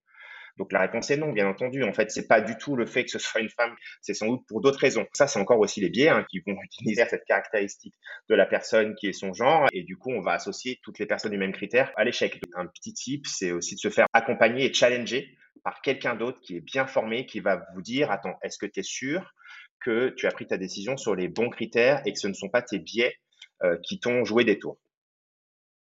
Donc 0.60 0.72
la 0.72 0.80
réponse 0.80 1.10
est 1.10 1.16
non, 1.16 1.32
bien 1.32 1.48
entendu. 1.48 1.82
En 1.84 1.94
fait, 1.94 2.10
c'est 2.10 2.28
pas 2.28 2.42
du 2.42 2.58
tout 2.58 2.76
le 2.76 2.84
fait 2.84 3.04
que 3.04 3.10
ce 3.10 3.18
soit 3.18 3.40
une 3.40 3.48
femme, 3.48 3.74
c'est 4.02 4.12
sans 4.12 4.26
doute 4.26 4.42
pour 4.46 4.60
d'autres 4.60 4.78
raisons. 4.78 5.06
Ça, 5.14 5.26
c'est 5.26 5.40
encore 5.40 5.58
aussi 5.58 5.80
les 5.80 5.88
biais 5.88 6.10
hein, 6.10 6.26
qui 6.28 6.40
vont 6.40 6.54
utiliser 6.62 7.02
cette 7.06 7.24
caractéristique 7.24 7.94
de 8.28 8.34
la 8.34 8.44
personne 8.44 8.94
qui 8.94 9.06
est 9.06 9.14
son 9.14 9.32
genre, 9.32 9.68
et 9.72 9.84
du 9.84 9.96
coup, 9.96 10.10
on 10.10 10.20
va 10.20 10.32
associer 10.32 10.78
toutes 10.82 10.98
les 10.98 11.06
personnes 11.06 11.32
du 11.32 11.38
même 11.38 11.52
critère 11.52 11.90
à 11.96 12.04
l'échec. 12.04 12.38
Un 12.54 12.66
petit 12.66 12.92
tip, 12.92 13.26
c'est 13.26 13.52
aussi 13.52 13.74
de 13.74 13.80
se 13.80 13.88
faire 13.88 14.06
accompagner 14.12 14.66
et 14.66 14.74
challenger 14.74 15.34
par 15.64 15.80
quelqu'un 15.80 16.14
d'autre 16.14 16.38
qui 16.42 16.56
est 16.58 16.60
bien 16.60 16.86
formé, 16.86 17.24
qui 17.24 17.40
va 17.40 17.64
vous 17.74 17.80
dire, 17.80 18.10
attends, 18.10 18.38
est-ce 18.42 18.58
que 18.58 18.66
tu 18.66 18.80
es 18.80 18.82
sûr 18.82 19.32
que 19.80 20.10
tu 20.10 20.26
as 20.26 20.30
pris 20.30 20.46
ta 20.46 20.58
décision 20.58 20.98
sur 20.98 21.14
les 21.14 21.28
bons 21.28 21.48
critères 21.48 22.02
et 22.04 22.12
que 22.12 22.18
ce 22.18 22.28
ne 22.28 22.34
sont 22.34 22.50
pas 22.50 22.60
tes 22.60 22.78
biais 22.78 23.14
euh, 23.62 23.78
qui 23.82 23.98
t'ont 23.98 24.26
joué 24.26 24.44
des 24.44 24.58
tours? 24.58 24.78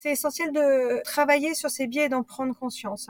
C'est 0.02 0.12
essentiel 0.12 0.54
de 0.54 1.04
travailler 1.04 1.54
sur 1.54 1.70
ces 1.70 1.86
biais 1.86 2.06
et 2.06 2.10
d'en 2.10 2.24
prendre 2.24 2.56
conscience. 2.56 3.10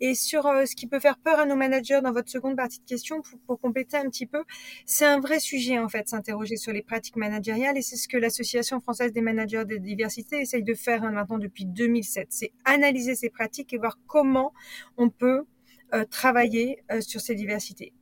Et 0.00 0.14
sur 0.14 0.46
euh, 0.46 0.66
ce 0.66 0.76
qui 0.76 0.86
peut 0.86 1.00
faire 1.00 1.18
peur 1.18 1.40
à 1.40 1.46
nos 1.46 1.56
managers 1.56 2.00
dans 2.00 2.12
votre 2.12 2.30
seconde 2.30 2.56
partie 2.56 2.78
de 2.78 2.84
question, 2.84 3.22
pour, 3.46 3.60
compléter 3.60 3.96
un 3.96 4.08
petit 4.08 4.26
peu, 4.26 4.44
c'est 4.86 5.04
un 5.04 5.18
vrai 5.18 5.40
sujet 5.40 5.78
en 5.78 5.88
fait, 5.88 6.08
s'interroger 6.08 6.56
sur 6.56 6.72
les 6.72 6.82
pratiques 6.82 7.16
managériales 7.16 7.76
et 7.76 7.82
c'est 7.82 7.96
ce 7.96 8.06
que 8.06 8.16
l'Association 8.16 8.80
française 8.80 9.12
des 9.12 9.20
managers 9.20 9.64
de 9.64 9.76
diversité 9.76 10.40
essaye 10.40 10.62
de 10.62 10.74
faire 10.74 11.02
hein, 11.02 11.10
maintenant 11.10 11.38
depuis 11.38 11.64
2007. 11.66 12.28
C'est 12.30 12.52
analyser 12.64 13.16
ces 13.16 13.30
pratiques 13.30 13.72
et 13.72 13.78
voir 13.78 13.98
comment 14.06 14.52
on 14.96 15.10
peut 15.10 15.44
euh, 15.92 16.04
travailler 16.04 16.84
euh, 16.92 17.00
sur 17.00 17.20
ces 17.20 17.34
diversités. 17.34 17.92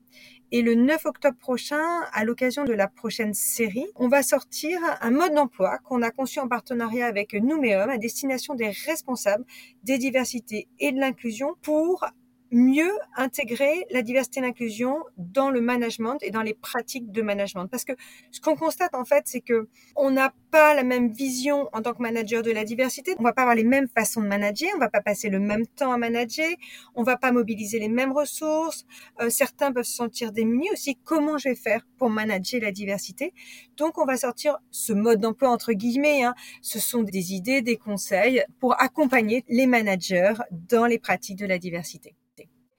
Et 0.53 0.62
le 0.62 0.75
9 0.76 1.07
octobre 1.07 1.37
prochain, 1.37 2.03
à 2.12 2.25
l'occasion 2.25 2.65
de 2.65 2.73
la 2.73 2.87
prochaine 2.87 3.35
série, 3.35 3.87
on 3.97 4.07
va 4.07 4.23
sortir 4.23 4.79
un 5.00 5.11
mode 5.11 5.35
d'emploi 5.35 5.79
qu'on 5.79 6.03
a 6.03 6.12
conçu 6.12 6.38
en 6.38 6.47
partenariat 6.47 7.07
avec 7.07 7.35
Nouméum 7.35 7.91
à 7.91 7.99
destination 7.99 8.55
des 8.55 8.71
responsables 8.71 9.45
des 9.83 9.99
diversités 9.99 10.69
et 10.79 10.93
de 10.93 11.00
l'inclusion 11.00 11.55
pour 11.62 12.05
mieux 12.50 12.93
intégrer 13.17 13.87
la 13.91 14.03
diversité 14.03 14.41
et 14.41 14.43
l'inclusion 14.43 15.03
dans 15.17 15.50
le 15.50 15.61
management 15.61 16.19
et 16.23 16.31
dans 16.31 16.43
les 16.43 16.55
pratiques 16.55 17.11
de 17.11 17.23
management. 17.23 17.67
Parce 17.67 17.85
que 17.85 17.93
ce 18.31 18.41
qu'on 18.41 18.57
constate 18.57 18.95
en 18.95 19.05
fait, 19.05 19.25
c'est 19.26 19.41
que 19.41 19.69
on 19.97 20.11
n'a 20.11 20.33
pas 20.50 20.75
la 20.75 20.83
même 20.83 21.12
vision 21.12 21.69
en 21.73 21.83
tant 21.83 21.93
que 21.93 22.03
manager 22.03 22.43
de 22.43 22.50
la 22.50 22.65
diversité. 22.65 23.15
On 23.19 23.23
va 23.23 23.33
pas 23.33 23.43
avoir 23.43 23.57
les 23.57 23.65
mêmes 23.65 23.88
façons 23.88 24.21
de 24.21 24.26
manager. 24.26 24.71
On 24.76 24.79
va 24.79 24.88
pas 24.88 25.00
passer 25.00 25.29
le 25.29 25.38
même 25.38 25.67
temps 25.67 25.93
à 25.93 25.99
manager. 25.99 26.49
On 26.95 27.03
va 27.03 27.17
pas 27.17 27.33
mobiliser 27.33 27.79
les 27.79 27.88
mêmes 27.88 28.12
ressources. 28.12 28.87
Euh, 29.21 29.31
certains 29.31 29.73
peuvent 29.73 29.85
se 29.85 29.95
sentir 29.95 30.33
démunis 30.33 30.71
aussi. 30.73 30.97
Comment 31.05 31.38
je 31.38 31.50
vais 31.50 31.55
faire 31.55 31.87
pour 31.99 32.11
manager 32.11 32.61
la 32.61 32.73
diversité? 32.73 33.35
Donc, 33.76 33.99
on 33.99 34.05
va 34.05 34.17
sortir 34.17 34.59
ce 34.71 34.93
mode 34.93 35.21
d'emploi 35.21 35.50
entre 35.50 35.73
guillemets. 35.73 36.23
Hein. 36.23 36.35
Ce 36.62 36.79
sont 36.79 37.03
des 37.03 37.35
idées, 37.35 37.62
des 37.62 37.76
conseils 37.76 38.45
pour 38.61 38.81
accompagner 38.81 39.45
les 39.49 39.67
managers 39.67 40.35
dans 40.50 40.87
les 40.87 40.99
pratiques 40.99 41.38
de 41.38 41.47
la 41.47 41.59
diversité. 41.59 42.15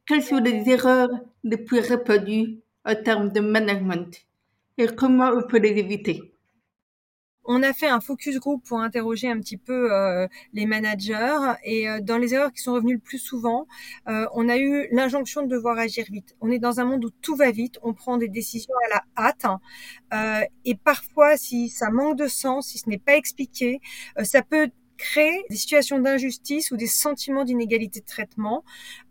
Quelles 0.08 0.24
sont 0.24 0.38
les 0.38 0.70
erreurs 0.70 1.10
les 1.44 1.58
plus 1.58 1.80
répandues 1.80 2.62
en 2.86 2.96
termes 2.96 3.30
de 3.30 3.42
management 3.42 4.26
et 4.78 4.88
comment 4.88 5.32
on 5.32 5.46
peut 5.46 5.60
les 5.60 5.78
éviter? 5.78 6.34
On 7.44 7.62
a 7.62 7.74
fait 7.74 7.90
un 7.90 8.00
focus 8.00 8.40
group 8.40 8.64
pour 8.66 8.80
interroger 8.80 9.30
un 9.30 9.38
petit 9.40 9.58
peu 9.58 9.92
euh, 9.92 10.28
les 10.54 10.66
managers 10.66 11.56
et 11.66 11.90
euh, 11.90 12.00
dans 12.00 12.18
les 12.18 12.34
erreurs 12.34 12.54
qui 12.54 12.62
sont 12.62 12.74
revenues 12.74 12.94
le 12.94 13.00
plus 13.00 13.18
souvent, 13.18 13.68
euh, 14.08 14.26
on 14.34 14.48
a 14.48 14.58
eu 14.58 14.88
l'injonction 14.94 15.42
de 15.42 15.50
devoir 15.50 15.78
agir 15.78 16.06
vite. 16.10 16.38
On 16.40 16.52
est 16.52 16.60
dans 16.60 16.80
un 16.80 16.86
monde 16.86 17.04
où 17.04 17.10
tout 17.10 17.36
va 17.36 17.52
vite, 17.52 17.78
on 17.84 17.94
prend 17.94 18.16
des 18.16 18.30
décisions 18.30 18.74
à 18.86 18.96
la 18.96 19.26
hâte 19.26 20.46
et 20.64 20.76
parfois 20.76 21.36
si 21.36 21.68
ça 21.68 21.90
manque 21.90 22.18
de 22.18 22.28
sens, 22.28 22.68
si 22.68 22.78
ce 22.78 22.90
n'est 22.90 22.98
pas 22.98 23.18
expliqué, 23.18 23.82
ça 24.24 24.42
peut 24.42 24.70
créer 24.98 25.46
des 25.50 25.56
situations 25.56 26.00
d'injustice 26.00 26.72
ou 26.72 26.78
des 26.78 26.88
sentiments 26.88 27.44
d'inégalité 27.44 28.02
de 28.02 28.06
traitement. 28.06 28.64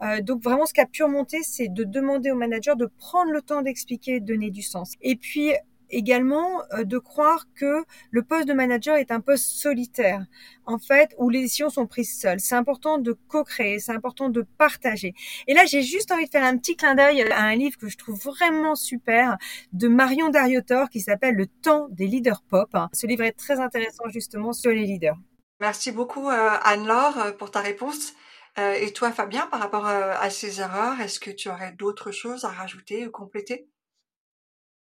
Euh, 0.02 0.21
donc 0.21 0.43
vraiment, 0.43 0.66
ce 0.66 0.75
qui 0.75 0.81
a 0.81 0.87
pu 0.87 1.02
remonter, 1.02 1.38
c'est 1.43 1.69
de 1.69 1.85
demander 1.85 2.31
au 2.31 2.37
manager 2.37 2.76
de 2.76 2.87
prendre 2.99 3.31
le 3.31 3.43
temps 3.43 3.62
d'expliquer, 3.62 4.21
de 4.21 4.26
donner 4.26 4.50
du 4.50 4.62
sens. 4.62 4.95
Et 5.00 5.16
puis 5.16 5.52
également 5.90 6.62
euh, 6.73 6.85
de 6.85 6.99
croire 6.99 7.47
que 7.55 7.85
le 8.11 8.23
poste 8.23 8.49
de 8.49 8.52
manager 8.52 8.97
est 8.97 9.11
un 9.11 9.21
poste 9.21 9.47
solitaire, 9.47 10.25
en 10.64 10.78
fait, 10.78 11.14
où 11.19 11.28
les 11.28 11.43
décisions 11.43 11.71
sont 11.71 11.87
prises 11.87 12.19
seules. 12.19 12.40
C'est 12.40 12.55
important 12.55 12.99
de 12.99 13.16
co-créer, 13.28 13.78
c'est 13.78 13.93
important 13.93 14.28
de 14.28 14.45
partager. 14.59 15.14
Et 15.47 15.55
là, 15.55 15.64
j'ai 15.66 15.83
juste 15.83 16.11
envie 16.12 16.26
de 16.26 16.31
faire 16.31 16.45
un 16.45 16.57
petit 16.57 16.76
clin 16.76 16.95
d'œil 16.95 17.23
à 17.23 17.43
un 17.43 17.55
livre 17.55 17.76
que 17.78 17.88
je 17.88 17.97
trouve 17.97 18.19
vraiment 18.19 18.75
super 18.75 19.37
de 19.73 19.88
Marion 19.88 20.28
Dariotor 20.28 20.90
qui 20.90 21.00
s'appelle 21.00 21.35
Le 21.35 21.47
temps 21.47 21.88
des 21.90 22.07
leaders 22.07 22.43
pop. 22.43 22.76
Ce 22.93 23.07
livre 23.07 23.23
est 23.23 23.33
très 23.33 23.61
intéressant 23.61 24.09
justement 24.09 24.52
sur 24.52 24.71
les 24.71 24.85
leaders. 24.85 25.16
Merci 25.61 25.91
beaucoup 25.91 26.29
euh, 26.29 26.51
Anne-Laure 26.63 27.19
euh, 27.19 27.33
pour 27.33 27.51
ta 27.51 27.61
réponse. 27.61 28.15
Euh, 28.59 28.73
et 28.73 28.93
toi 28.93 29.13
Fabien, 29.13 29.47
par 29.47 29.61
rapport 29.61 29.87
à 29.87 30.31
ces 30.31 30.61
erreurs, 30.61 31.01
est-ce 31.01 31.21
que 31.21 31.31
tu 31.31 31.51
aurais 31.51 31.73
d'autres 31.73 32.11
choses 32.11 32.45
à 32.45 32.49
rajouter 32.49 33.07
ou 33.07 33.11
compléter? 33.11 33.69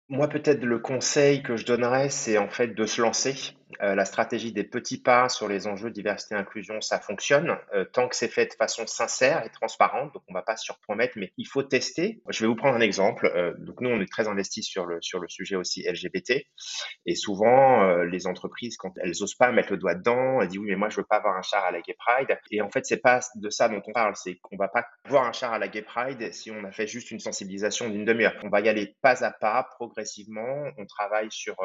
Moi, 0.07 0.27
peut-être 0.27 0.63
le 0.63 0.79
conseil 0.79 1.43
que 1.43 1.57
je 1.57 1.65
donnerais, 1.65 2.09
c'est 2.09 2.37
en 2.37 2.49
fait 2.49 2.69
de 2.69 2.85
se 2.85 3.01
lancer. 3.01 3.55
Euh, 3.81 3.93
la 3.93 4.05
stratégie 4.05 4.51
des 4.51 4.63
petits 4.63 4.99
pas 4.99 5.29
sur 5.29 5.47
les 5.47 5.67
enjeux 5.67 5.91
diversité 5.91 6.33
et 6.33 6.37
inclusion, 6.37 6.81
ça 6.81 6.99
fonctionne 6.99 7.57
euh, 7.73 7.85
tant 7.85 8.07
que 8.07 8.15
c'est 8.15 8.27
fait 8.27 8.47
de 8.47 8.53
façon 8.53 8.87
sincère 8.87 9.45
et 9.45 9.49
transparente. 9.49 10.13
Donc, 10.13 10.23
on 10.27 10.33
va 10.33 10.41
pas 10.41 10.57
surpromettre, 10.57 11.13
mais 11.17 11.31
il 11.37 11.45
faut 11.45 11.61
tester. 11.61 12.21
Je 12.29 12.41
vais 12.41 12.47
vous 12.47 12.55
prendre 12.55 12.75
un 12.75 12.81
exemple. 12.81 13.31
Euh, 13.35 13.53
donc, 13.59 13.81
nous, 13.81 13.89
on 13.89 14.01
est 14.01 14.11
très 14.11 14.27
investis 14.27 14.65
sur 14.65 14.85
le 14.85 14.97
sur 15.01 15.19
le 15.19 15.29
sujet 15.29 15.55
aussi 15.55 15.83
LGBT. 15.83 16.45
Et 17.05 17.15
souvent, 17.15 18.03
les 18.03 18.27
entreprises, 18.27 18.77
quand 18.77 18.93
elles 19.01 19.23
osent 19.23 19.35
pas 19.35 19.51
mettre 19.51 19.71
le 19.71 19.77
doigt 19.77 19.95
dedans, 19.95 20.41
elles 20.41 20.47
disent 20.47 20.59
oui, 20.59 20.69
mais 20.69 20.75
moi, 20.75 20.89
je 20.89 20.97
veux 20.97 21.05
pas 21.07 21.17
avoir 21.17 21.37
un 21.37 21.41
char 21.41 21.63
à 21.63 21.71
la 21.71 21.81
Gay 21.81 21.95
Pride. 21.97 22.37
Et 22.51 22.61
en 22.61 22.69
fait, 22.69 22.85
c'est 22.85 23.01
pas 23.01 23.19
de 23.35 23.49
ça 23.49 23.69
dont 23.69 23.81
on 23.85 23.91
parle. 23.91 24.15
C'est 24.15 24.35
qu'on 24.41 24.57
va 24.57 24.67
pas 24.67 24.85
voir 25.05 25.25
un 25.25 25.31
char 25.31 25.53
à 25.53 25.59
la 25.59 25.67
Gay 25.67 25.81
Pride 25.83 26.33
si 26.33 26.51
on 26.51 26.63
a 26.63 26.71
fait 26.71 26.87
juste 26.87 27.11
une 27.11 27.19
sensibilisation 27.19 27.89
d'une 27.89 28.05
demi-heure. 28.05 28.35
On 28.43 28.49
va 28.49 28.61
y 28.61 28.69
aller 28.69 28.95
pas 29.01 29.23
à 29.23 29.31
pas, 29.31 29.67
progressivement. 29.77 30.69
On 30.77 30.85
travaille 30.85 31.31
sur 31.31 31.55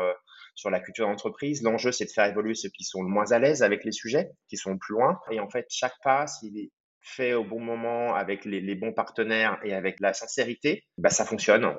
sur 0.54 0.70
la 0.70 0.80
culture 0.80 1.06
d'entreprise. 1.06 1.62
L'enjeu, 1.62 1.92
c'est 1.94 2.04
de 2.04 2.10
faire 2.10 2.26
évoluer 2.26 2.54
ceux 2.54 2.68
qui 2.68 2.84
sont 2.84 3.02
le 3.02 3.08
moins 3.08 3.32
à 3.32 3.38
l'aise 3.38 3.62
avec 3.62 3.84
les 3.84 3.92
sujets, 3.92 4.30
qui 4.48 4.56
sont 4.56 4.76
plus 4.76 4.94
loin. 4.94 5.18
Et 5.30 5.40
en 5.40 5.48
fait, 5.48 5.66
chaque 5.70 5.94
pas, 6.02 6.26
s'il 6.26 6.58
est 6.58 6.70
fait 7.00 7.34
au 7.34 7.44
bon 7.44 7.60
moment, 7.60 8.14
avec 8.14 8.44
les, 8.44 8.74
bons 8.74 8.92
partenaires 8.92 9.58
et 9.62 9.74
avec 9.74 10.00
la 10.00 10.14
sincérité, 10.14 10.84
bah, 10.98 11.10
ça 11.10 11.24
fonctionne. 11.24 11.76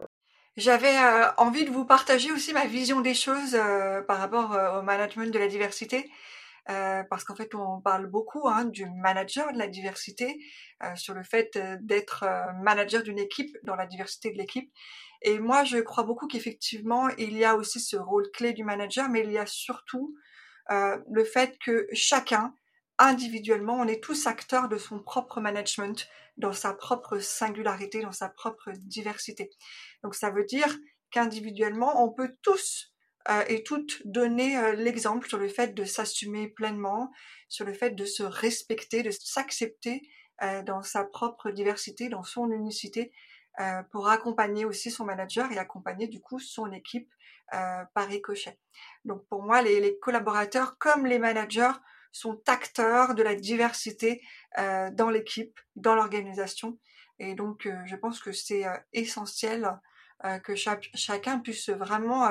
J'avais 0.56 0.96
euh, 0.98 1.28
envie 1.38 1.66
de 1.66 1.72
vous 1.72 1.84
partager 1.84 2.32
aussi 2.32 2.54
ma 2.54 2.66
vision 2.66 3.02
des 3.02 3.14
choses 3.14 3.56
euh, 3.56 4.02
par 4.02 4.20
rapport 4.20 4.54
euh, 4.54 4.80
au 4.80 4.84
management 4.84 5.34
de 5.34 5.40
la 5.40 5.48
diversité. 5.48 6.10
Parce 6.68 7.24
qu'en 7.24 7.36
fait, 7.36 7.54
on 7.54 7.80
parle 7.82 8.08
beaucoup 8.08 8.48
hein, 8.48 8.66
du 8.66 8.86
manager 8.88 9.52
de 9.54 9.58
la 9.58 9.68
diversité, 9.68 10.40
sur 10.96 11.14
le 11.14 11.24
fait 11.24 11.58
d'être 11.82 12.26
manager 12.62 13.04
d'une 13.04 13.20
équipe 13.20 13.56
dans 13.64 13.76
la 13.76 13.86
diversité 13.86 14.32
de 14.32 14.38
l'équipe. 14.38 14.72
Et 15.22 15.40
moi, 15.40 15.64
je 15.64 15.78
crois 15.78 16.04
beaucoup 16.04 16.28
qu'effectivement, 16.28 17.10
il 17.18 17.38
y 17.38 17.46
a 17.46 17.56
aussi 17.56 17.80
ce 17.80 17.98
rôle 17.98 18.30
clé 18.32 18.54
du 18.54 18.64
manager, 18.64 19.10
mais 19.10 19.22
il 19.22 19.32
y 19.32 19.38
a 19.38 19.46
surtout 19.46 20.16
euh, 20.72 20.98
le 21.12 21.24
fait 21.24 21.58
que 21.60 21.88
chacun, 21.94 22.54
individuellement, 22.98 23.76
on 23.76 23.88
est 23.88 24.04
tous 24.04 24.28
acteurs 24.28 24.70
de 24.70 24.78
son 24.78 25.00
propre 25.00 25.42
management, 25.42 26.08
dans 26.38 26.54
sa 26.54 26.74
propre 26.74 27.20
singularité, 27.20 28.02
dans 28.02 28.12
sa 28.12 28.30
propre 28.30 28.72
diversité. 28.76 29.50
Donc 30.04 30.16
ça 30.16 30.32
veut 30.32 30.44
dire 30.44 30.78
qu'individuellement, 31.12 32.04
on 32.04 32.12
peut 32.12 32.36
tous 32.42 32.94
euh, 32.94 32.95
et 33.48 33.64
toutes 33.64 34.06
donner 34.06 34.58
euh, 34.58 34.74
l'exemple 34.74 35.28
sur 35.28 35.38
le 35.38 35.48
fait 35.48 35.74
de 35.74 35.84
s'assumer 35.84 36.48
pleinement, 36.48 37.12
sur 37.50 37.66
le 37.66 37.74
fait 37.74 37.92
de 37.92 38.06
se 38.06 38.24
respecter, 38.24 39.04
de 39.04 39.12
s'accepter 39.12 40.02
dans 40.66 40.82
sa 40.82 41.06
propre 41.06 41.50
diversité, 41.50 42.10
dans 42.10 42.26
son 42.26 42.52
unicité, 42.52 43.14
euh, 43.62 43.84
pour 43.92 44.10
accompagner 44.10 44.66
aussi 44.66 44.92
son 44.92 45.06
manager 45.06 45.50
et 45.50 45.58
accompagner 45.58 46.08
du 46.08 46.20
coup 46.20 46.40
son 46.40 46.74
équipe 46.74 47.10
euh, 47.54 47.86
par 47.94 48.08
ricochet. 48.08 48.60
Donc 49.06 49.26
pour 49.30 49.44
moi, 49.44 49.62
les, 49.62 49.80
les, 49.80 49.98
collaborateurs 50.00 50.78
comme 50.78 51.06
les 51.06 51.20
managers 51.20 51.72
sont 52.12 52.42
acteurs 52.48 53.16
de 53.16 53.24
la 53.24 53.36
diversité 53.36 54.22
euh, 54.58 54.90
dans 54.92 55.10
l'équipe, 55.10 55.58
dans 55.76 55.96
l'organisation. 55.96 56.80
Et 57.20 57.34
donc 57.36 57.66
euh, 57.66 57.76
je 57.86 57.96
pense 57.96 58.20
que 58.20 58.32
c'est 58.32 58.66
euh, 58.66 58.78
essentiel 58.94 59.70
que 60.44 60.56
chaque, 60.56 60.90
chacun 60.96 61.40
puisse 61.40 61.70
vraiment 61.70 62.28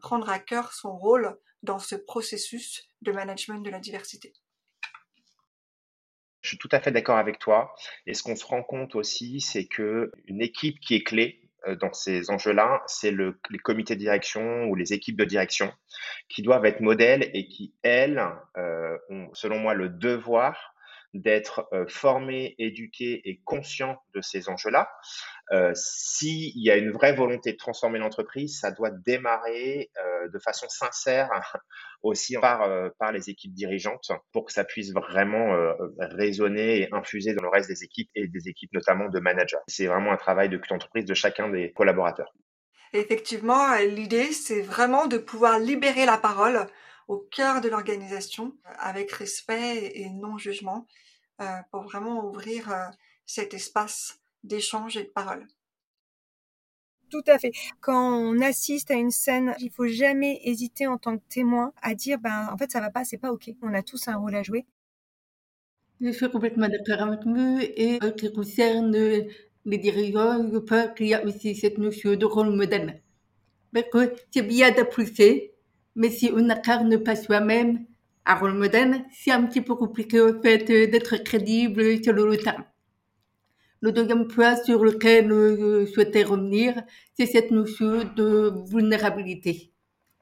prendre 0.00 0.28
à 0.28 0.38
cœur 0.38 0.72
son 0.72 0.96
rôle 0.96 1.36
dans 1.62 1.78
ce 1.78 1.94
processus 1.94 2.88
de 3.02 3.12
management 3.12 3.60
de 3.60 3.70
la 3.70 3.80
diversité. 3.80 4.32
Je 6.42 6.48
suis 6.48 6.58
tout 6.58 6.68
à 6.72 6.80
fait 6.80 6.90
d'accord 6.90 7.18
avec 7.18 7.38
toi. 7.38 7.74
Et 8.06 8.14
ce 8.14 8.22
qu'on 8.22 8.36
se 8.36 8.46
rend 8.46 8.62
compte 8.62 8.94
aussi, 8.94 9.40
c'est 9.40 9.66
que 9.66 10.10
une 10.26 10.40
équipe 10.40 10.80
qui 10.80 10.94
est 10.94 11.02
clé 11.02 11.50
euh, 11.66 11.76
dans 11.76 11.92
ces 11.92 12.30
enjeux-là, 12.30 12.82
c'est 12.86 13.10
le, 13.10 13.38
les 13.50 13.58
comités 13.58 13.94
de 13.94 14.00
direction 14.00 14.64
ou 14.64 14.74
les 14.74 14.92
équipes 14.92 15.18
de 15.18 15.24
direction 15.24 15.72
qui 16.28 16.42
doivent 16.42 16.64
être 16.64 16.80
modèles 16.80 17.30
et 17.34 17.46
qui, 17.46 17.74
elles, 17.82 18.22
euh, 18.56 18.96
ont, 19.10 19.28
selon 19.34 19.58
moi, 19.58 19.74
le 19.74 19.90
devoir 19.90 20.74
d'être 21.14 21.68
euh, 21.72 21.86
formés, 21.88 22.54
éduqués 22.58 23.20
et 23.28 23.40
conscients 23.44 24.00
de 24.14 24.20
ces 24.20 24.48
enjeux-là. 24.48 24.88
Euh, 25.52 25.72
S'il 25.74 26.52
y 26.56 26.70
a 26.70 26.76
une 26.76 26.92
vraie 26.92 27.12
volonté 27.12 27.52
de 27.52 27.56
transformer 27.56 27.98
l'entreprise, 27.98 28.60
ça 28.60 28.70
doit 28.70 28.90
démarrer 28.90 29.90
euh, 29.98 30.28
de 30.28 30.38
façon 30.38 30.68
sincère 30.68 31.28
aussi 32.02 32.36
par, 32.36 32.62
euh, 32.62 32.88
par 32.98 33.12
les 33.12 33.28
équipes 33.30 33.52
dirigeantes 33.52 34.12
pour 34.32 34.44
que 34.44 34.52
ça 34.52 34.64
puisse 34.64 34.92
vraiment 34.92 35.56
résonner 35.98 36.82
et 36.82 36.94
infuser 36.94 37.34
dans 37.34 37.42
le 37.42 37.48
reste 37.48 37.68
des 37.68 37.82
équipes 37.82 38.10
et 38.14 38.28
des 38.28 38.48
équipes 38.48 38.72
notamment 38.72 39.08
de 39.08 39.18
managers. 39.18 39.56
C'est 39.66 39.86
vraiment 39.86 40.12
un 40.12 40.16
travail 40.16 40.48
de 40.48 40.60
d'entreprise 40.68 41.04
de 41.04 41.14
chacun 41.14 41.48
des 41.48 41.72
collaborateurs. 41.72 42.32
Effectivement, 42.92 43.74
l'idée, 43.76 44.32
c'est 44.32 44.60
vraiment 44.60 45.06
de 45.06 45.18
pouvoir 45.18 45.58
libérer 45.58 46.06
la 46.06 46.18
parole 46.18 46.66
au 47.10 47.18
cœur 47.18 47.60
de 47.60 47.68
l'organisation 47.68 48.56
avec 48.78 49.10
respect 49.10 49.90
et 49.96 50.08
non-jugement 50.10 50.86
euh, 51.40 51.44
pour 51.72 51.82
vraiment 51.82 52.24
ouvrir 52.24 52.70
euh, 52.70 52.86
cet 53.26 53.52
espace 53.52 54.20
d'échange 54.44 54.96
et 54.96 55.02
de 55.02 55.08
parole. 55.08 55.44
Tout 57.10 57.24
à 57.26 57.36
fait. 57.40 57.50
Quand 57.80 58.16
on 58.16 58.40
assiste 58.40 58.92
à 58.92 58.94
une 58.94 59.10
scène, 59.10 59.56
il 59.58 59.70
faut 59.72 59.88
jamais 59.88 60.40
hésiter 60.44 60.86
en 60.86 60.98
tant 60.98 61.18
que 61.18 61.24
témoin 61.28 61.72
à 61.82 61.96
dire 61.96 62.20
ben 62.20 62.48
en 62.52 62.56
fait 62.56 62.70
ça 62.70 62.80
va 62.80 62.90
pas, 62.90 63.04
c'est 63.04 63.18
pas 63.18 63.32
ok. 63.32 63.50
On 63.60 63.74
a 63.74 63.82
tous 63.82 64.06
un 64.06 64.16
rôle 64.16 64.36
à 64.36 64.44
jouer. 64.44 64.64
Je 66.00 66.12
suis 66.12 66.30
complètement 66.30 66.68
d'accord 66.68 67.08
avec 67.08 67.24
vous 67.24 67.58
et 67.60 67.98
ce 68.00 68.10
qui 68.10 68.32
concerne 68.32 68.92
les 68.92 69.78
dirigeants, 69.78 70.48
je 70.52 70.58
pense 70.58 70.94
qu'il 70.96 71.08
y 71.08 71.14
a 71.14 71.24
aussi 71.24 71.56
cette 71.56 71.78
notion 71.78 72.14
de 72.14 72.24
rôle 72.24 72.54
modèle. 72.54 73.02
Parce 73.72 73.90
que 73.92 74.14
c'est 74.30 74.42
bien 74.42 74.70
d'appliquer, 74.70 75.54
mais 75.96 76.10
si 76.10 76.30
on 76.34 76.40
n'incarne 76.40 76.98
pas 77.02 77.16
soi-même 77.16 77.84
un 78.26 78.34
rôle 78.34 78.54
modèle, 78.54 79.04
c'est 79.12 79.32
un 79.32 79.44
petit 79.44 79.60
peu 79.60 79.74
compliqué 79.74 80.20
au 80.20 80.40
fait 80.40 80.64
d'être 80.64 81.16
crédible 81.24 82.02
sur 82.02 82.12
le 82.12 82.36
terrain. 82.36 82.64
Le 83.82 83.92
deuxième 83.92 84.28
point 84.28 84.56
sur 84.56 84.84
lequel 84.84 85.30
je 85.30 85.86
souhaitais 85.86 86.22
revenir, 86.22 86.82
c'est 87.14 87.26
cette 87.26 87.50
notion 87.50 88.04
de 88.14 88.52
vulnérabilité. 88.70 89.72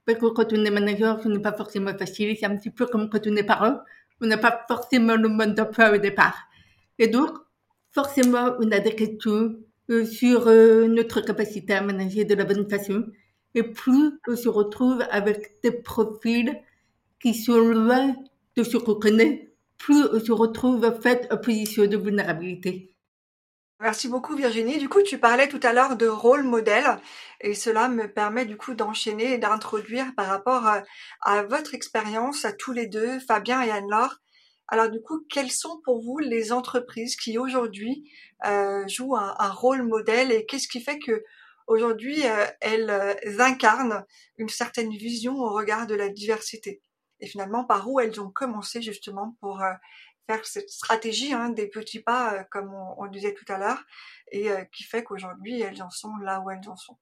Parce 0.07 0.19
que 0.19 0.27
quand 0.27 0.53
on 0.53 0.65
est 0.65 0.71
manager, 0.71 1.21
ce 1.23 1.29
n'est 1.29 1.41
pas 1.41 1.53
forcément 1.53 1.93
facile. 1.99 2.37
C'est 2.39 2.47
un 2.47 2.57
petit 2.57 2.71
peu 2.71 2.87
comme 2.87 3.11
quand 3.11 3.27
on 3.27 3.37
est 3.37 3.43
parent. 3.43 3.81
On 4.21 4.27
n'a 4.27 4.39
pas 4.39 4.65
forcément 4.69 5.17
le 5.17 5.29
mode 5.29 5.55
d'emploi 5.55 5.91
au 5.93 5.99
départ. 5.99 6.37
Et 6.99 7.09
donc, 7.09 7.31
forcément, 7.91 8.55
on 8.61 8.71
a 8.71 8.79
des 8.79 8.95
questions 8.95 9.57
euh, 9.91 10.05
sur 10.07 10.49
euh, 10.49 10.87
notre 10.87 11.21
capacité 11.21 11.75
à 11.75 11.83
manager 11.83 12.25
de 12.25 12.35
la 12.35 12.45
bonne 12.45 12.69
façon 12.71 13.07
et 13.59 13.63
plus 13.63 14.13
on 14.27 14.37
se 14.37 14.49
retrouve 14.49 15.05
avec 15.11 15.61
des 15.63 15.73
profils 15.73 16.63
qui 17.21 17.35
sont 17.35 17.59
loin 17.59 18.15
de 18.57 18.79
qu'on 18.79 18.95
connaît, 18.95 19.53
plus 19.77 20.05
on 20.13 20.21
se 20.21 20.33
retrouve 20.33 20.85
en 20.85 21.01
fait 21.01 21.29
en 21.31 21.37
position 21.37 21.87
de 21.87 21.97
vulnérabilité. 21.97 22.95
Merci 23.81 24.09
beaucoup 24.09 24.35
Virginie. 24.35 24.79
Du 24.79 24.89
coup, 24.89 25.03
tu 25.03 25.19
parlais 25.19 25.49
tout 25.49 25.61
à 25.63 25.73
l'heure 25.73 25.97
de 25.97 26.09
rôle 26.09 26.43
modèle 26.43 26.99
et 27.41 27.55
cela 27.55 27.89
me 27.89 28.13
permet 28.13 28.45
du 28.45 28.57
coup 28.57 28.75
d'enchaîner 28.75 29.35
et 29.35 29.39
d'introduire 29.39 30.13
par 30.17 30.27
rapport 30.27 30.67
à, 31.21 31.43
votre 31.45 31.75
expérience 31.75 32.45
à 32.45 32.53
tous 32.53 32.73
les 32.73 32.89
deux, 32.89 33.21
Fabien 33.21 33.63
et 33.63 33.71
Anne-Laure. 33.71 34.17
Alors 34.67 34.91
du 34.91 35.01
coup, 35.01 35.25
quelles 35.31 35.53
sont 35.53 35.81
pour 35.85 36.03
vous 36.03 36.19
les 36.19 36.51
entreprises 36.51 37.15
qui 37.15 37.39
aujourd'hui 37.39 38.11
euh, 38.47 38.87
jouent 38.89 39.17
un, 39.17 39.51
rôle 39.51 39.83
modèle 39.83 40.33
et 40.33 40.45
qu'est-ce 40.45 40.69
qui 40.69 40.81
fait 40.81 40.99
que 40.99 41.23
aujourd'hui, 41.69 42.27
euh, 42.27 42.47
elles 42.61 43.41
incarnent 43.41 44.05
une 44.37 44.49
certaine 44.49 44.91
vision 44.91 45.37
au 45.37 45.51
regard 45.55 45.87
de 45.87 45.95
la 45.95 46.09
diversité. 46.09 46.83
Et 47.21 47.27
finalement, 47.27 47.65
par 47.65 47.89
où 47.89 48.01
elles 48.01 48.21
ont 48.21 48.31
commencé 48.31 48.83
justement 48.83 49.37
pour 49.41 49.63
faire 50.29 50.47
cette 50.47 50.71
stratégie 50.71 51.33
hein, 51.33 51.51
des 51.51 51.67
petits 51.67 52.01
pas, 52.01 52.45
comme 52.51 52.73
on, 52.73 52.95
on, 53.03 53.07
disait 53.07 53.35
tout 53.35 53.51
à 53.53 53.59
l'heure, 53.59 53.85
et 54.31 54.49
qui 54.73 54.85
fait 54.85 55.03
qu'aujourd'hui, 55.03 55.61
elles 55.61 55.83
en 55.83 55.91
sont 55.91 56.17
là 56.19 56.41
où 56.41 56.51
elles 56.51 56.69
en 56.69 56.77
sont. 56.77 56.97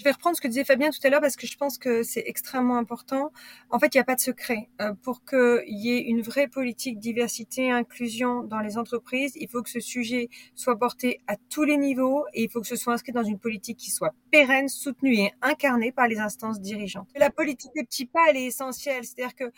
Je 0.00 0.04
vais 0.04 0.12
reprendre 0.12 0.34
ce 0.34 0.40
que 0.40 0.48
disait 0.48 0.64
Fabien 0.64 0.88
tout 0.88 1.06
à 1.06 1.10
l'heure 1.10 1.20
parce 1.20 1.36
que 1.36 1.46
je 1.46 1.58
pense 1.58 1.76
que 1.76 2.02
c'est 2.02 2.22
extrêmement 2.24 2.78
important. 2.78 3.32
En 3.68 3.78
fait, 3.78 3.94
il 3.94 3.98
n'y 3.98 4.00
a 4.00 4.04
pas 4.04 4.14
de 4.14 4.20
secret. 4.20 4.70
Euh, 4.80 4.94
pour 4.94 5.26
qu'il 5.26 5.62
y 5.66 5.90
ait 5.90 6.00
une 6.00 6.22
vraie 6.22 6.48
politique 6.48 6.98
diversité 6.98 7.70
inclusion 7.70 8.42
dans 8.42 8.60
les 8.60 8.78
entreprises, 8.78 9.34
il 9.36 9.46
faut 9.46 9.62
que 9.62 9.68
ce 9.68 9.80
sujet 9.80 10.30
soit 10.54 10.78
porté 10.78 11.20
à 11.26 11.36
tous 11.50 11.64
les 11.64 11.76
niveaux 11.76 12.24
et 12.32 12.44
il 12.44 12.50
faut 12.50 12.62
que 12.62 12.66
ce 12.66 12.76
soit 12.76 12.94
inscrit 12.94 13.12
dans 13.12 13.24
une 13.24 13.38
politique 13.38 13.76
qui 13.76 13.90
soit 13.90 14.14
pérenne, 14.30 14.70
soutenue 14.70 15.16
et 15.16 15.32
incarnée 15.42 15.92
par 15.92 16.08
les 16.08 16.18
instances 16.18 16.62
dirigeantes. 16.62 17.10
La 17.16 17.28
politique 17.28 17.72
des 17.74 17.84
petits 17.84 18.06
pas, 18.06 18.22
elle 18.30 18.38
est 18.38 18.46
essentielle. 18.46 19.04
C'est-à-dire 19.04 19.34
que 19.34 19.44
euh, 19.44 19.50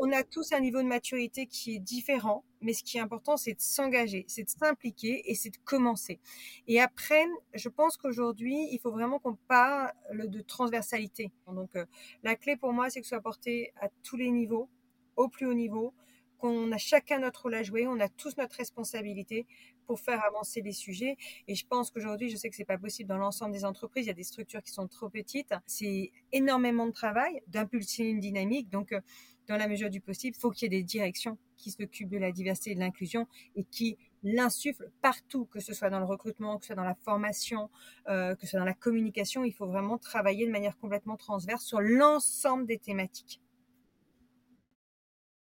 on 0.00 0.10
a 0.10 0.24
tous 0.24 0.52
un 0.52 0.58
niveau 0.58 0.82
de 0.82 0.88
maturité 0.88 1.46
qui 1.46 1.76
est 1.76 1.78
différent 1.78 2.42
mais 2.64 2.72
ce 2.72 2.82
qui 2.82 2.98
est 2.98 3.00
important, 3.00 3.36
c'est 3.36 3.52
de 3.52 3.60
s'engager, 3.60 4.24
c'est 4.26 4.44
de 4.44 4.50
s'impliquer 4.50 5.22
et 5.30 5.34
c'est 5.34 5.50
de 5.50 5.58
commencer. 5.64 6.18
Et 6.66 6.80
après, 6.80 7.24
je 7.52 7.68
pense 7.68 7.96
qu'aujourd'hui, 7.96 8.68
il 8.72 8.78
faut 8.80 8.90
vraiment 8.90 9.18
qu'on 9.18 9.36
parle 9.48 9.92
de 10.12 10.40
transversalité. 10.40 11.30
Donc, 11.46 11.76
euh, 11.76 11.84
la 12.22 12.34
clé 12.34 12.56
pour 12.56 12.72
moi, 12.72 12.90
c'est 12.90 13.00
que 13.00 13.06
ce 13.06 13.10
soit 13.10 13.20
porté 13.20 13.72
à 13.80 13.88
tous 14.02 14.16
les 14.16 14.30
niveaux, 14.30 14.68
au 15.16 15.28
plus 15.28 15.46
haut 15.46 15.54
niveau, 15.54 15.94
qu'on 16.38 16.72
a 16.72 16.78
chacun 16.78 17.20
notre 17.20 17.42
rôle 17.42 17.54
à 17.54 17.62
jouer, 17.62 17.86
on 17.86 18.00
a 18.00 18.08
tous 18.08 18.36
notre 18.36 18.56
responsabilité 18.56 19.46
pour 19.86 20.00
faire 20.00 20.24
avancer 20.24 20.62
les 20.62 20.72
sujets. 20.72 21.16
Et 21.48 21.54
je 21.54 21.66
pense 21.66 21.90
qu'aujourd'hui, 21.90 22.30
je 22.30 22.36
sais 22.36 22.48
que 22.50 22.56
c'est 22.56 22.64
pas 22.64 22.78
possible 22.78 23.08
dans 23.08 23.18
l'ensemble 23.18 23.52
des 23.52 23.64
entreprises. 23.64 24.06
Il 24.06 24.08
y 24.08 24.10
a 24.10 24.14
des 24.14 24.24
structures 24.24 24.62
qui 24.62 24.72
sont 24.72 24.88
trop 24.88 25.08
petites. 25.08 25.54
C'est 25.66 26.10
énormément 26.32 26.86
de 26.86 26.92
travail 26.92 27.42
d'impulser 27.48 28.04
une 28.04 28.20
dynamique. 28.20 28.68
Donc, 28.70 28.92
euh, 28.92 29.00
dans 29.48 29.56
la 29.56 29.68
mesure 29.68 29.90
du 29.90 30.00
possible, 30.00 30.34
il 30.36 30.40
faut 30.40 30.50
qu'il 30.50 30.72
y 30.72 30.74
ait 30.74 30.78
des 30.80 30.84
directions 30.84 31.38
qui 31.56 31.70
s'occupent 31.70 32.10
de 32.10 32.18
la 32.18 32.32
diversité 32.32 32.72
et 32.72 32.74
de 32.74 32.80
l'inclusion 32.80 33.26
et 33.56 33.64
qui 33.64 33.98
l'insufflent 34.22 34.90
partout, 35.02 35.44
que 35.46 35.60
ce 35.60 35.74
soit 35.74 35.90
dans 35.90 35.98
le 35.98 36.06
recrutement, 36.06 36.58
que 36.58 36.64
ce 36.64 36.68
soit 36.68 36.76
dans 36.76 36.84
la 36.84 36.96
formation, 37.04 37.70
euh, 38.08 38.34
que 38.34 38.42
ce 38.42 38.48
soit 38.48 38.58
dans 38.58 38.64
la 38.64 38.74
communication. 38.74 39.44
Il 39.44 39.52
faut 39.52 39.66
vraiment 39.66 39.98
travailler 39.98 40.46
de 40.46 40.52
manière 40.52 40.78
complètement 40.78 41.16
transverse 41.16 41.64
sur 41.64 41.80
l'ensemble 41.80 42.66
des 42.66 42.78
thématiques. 42.78 43.40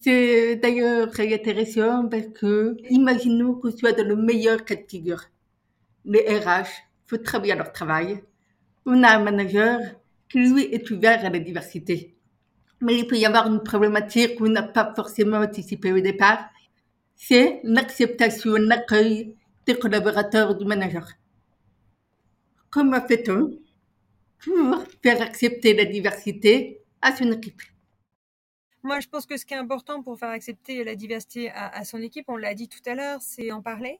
C'est 0.01 0.55
d'ailleurs 0.55 1.12
très 1.12 1.34
intéressant 1.34 2.08
parce 2.08 2.27
que 2.27 2.77
imaginons 2.89 3.55
que 3.55 3.69
soit 3.69 3.91
dans 3.91 4.08
le 4.08 4.15
meilleur 4.15 4.63
cas 4.63 4.75
de 4.75 4.86
figure. 4.88 5.25
Les 6.05 6.22
RH 6.39 6.69
font 7.05 7.22
très 7.22 7.39
bien 7.41 7.55
leur 7.55 7.74
travail. 7.74 8.24
On 8.86 9.03
a 9.03 9.17
un 9.17 9.24
manager 9.24 9.79
qui 10.29 10.39
lui 10.39 10.63
est 10.65 10.89
ouvert 10.91 11.25
à 11.25 11.29
la 11.29 11.39
diversité 11.39 12.19
mais 12.82 12.98
il 12.98 13.08
peut 13.08 13.18
y 13.18 13.26
avoir 13.26 13.48
une 13.48 13.64
problématique 13.64 14.36
qu'on 14.36 14.50
n'a 14.50 14.64
pas 14.64 14.94
forcément 14.96 15.38
anticipée 15.38 15.92
au 15.92 16.00
départ, 16.00 16.50
c'est 17.16 17.60
l'acceptation, 17.64 18.54
l'accueil 18.56 19.36
des 19.66 19.78
collaborateurs 19.78 20.56
du 20.56 20.66
manager. 20.66 21.08
Comment 22.70 23.06
fait-on 23.06 23.52
pour 24.44 24.86
faire 25.04 25.22
accepter 25.22 25.74
la 25.74 25.86
diversité 25.86 26.82
à 27.02 27.16
son 27.16 27.32
équipe? 27.32 27.62
Moi, 28.84 29.02
je 29.02 29.10
pense 29.10 29.26
que 29.26 29.36
ce 29.36 29.46
qui 29.46 29.54
est 29.54 29.58
important 29.58 30.02
pour 30.02 30.18
faire 30.18 30.30
accepter 30.30 30.84
la 30.86 30.96
diversité 30.96 31.52
à, 31.52 31.84
son 31.84 32.02
équipe, 32.02 32.26
on 32.30 32.38
l'a 32.38 32.54
dit 32.54 32.70
tout 32.70 32.80
à 32.86 32.96
l'heure, 32.96 33.22
c'est 33.22 33.52
en 33.52 33.62
parler, 33.62 34.00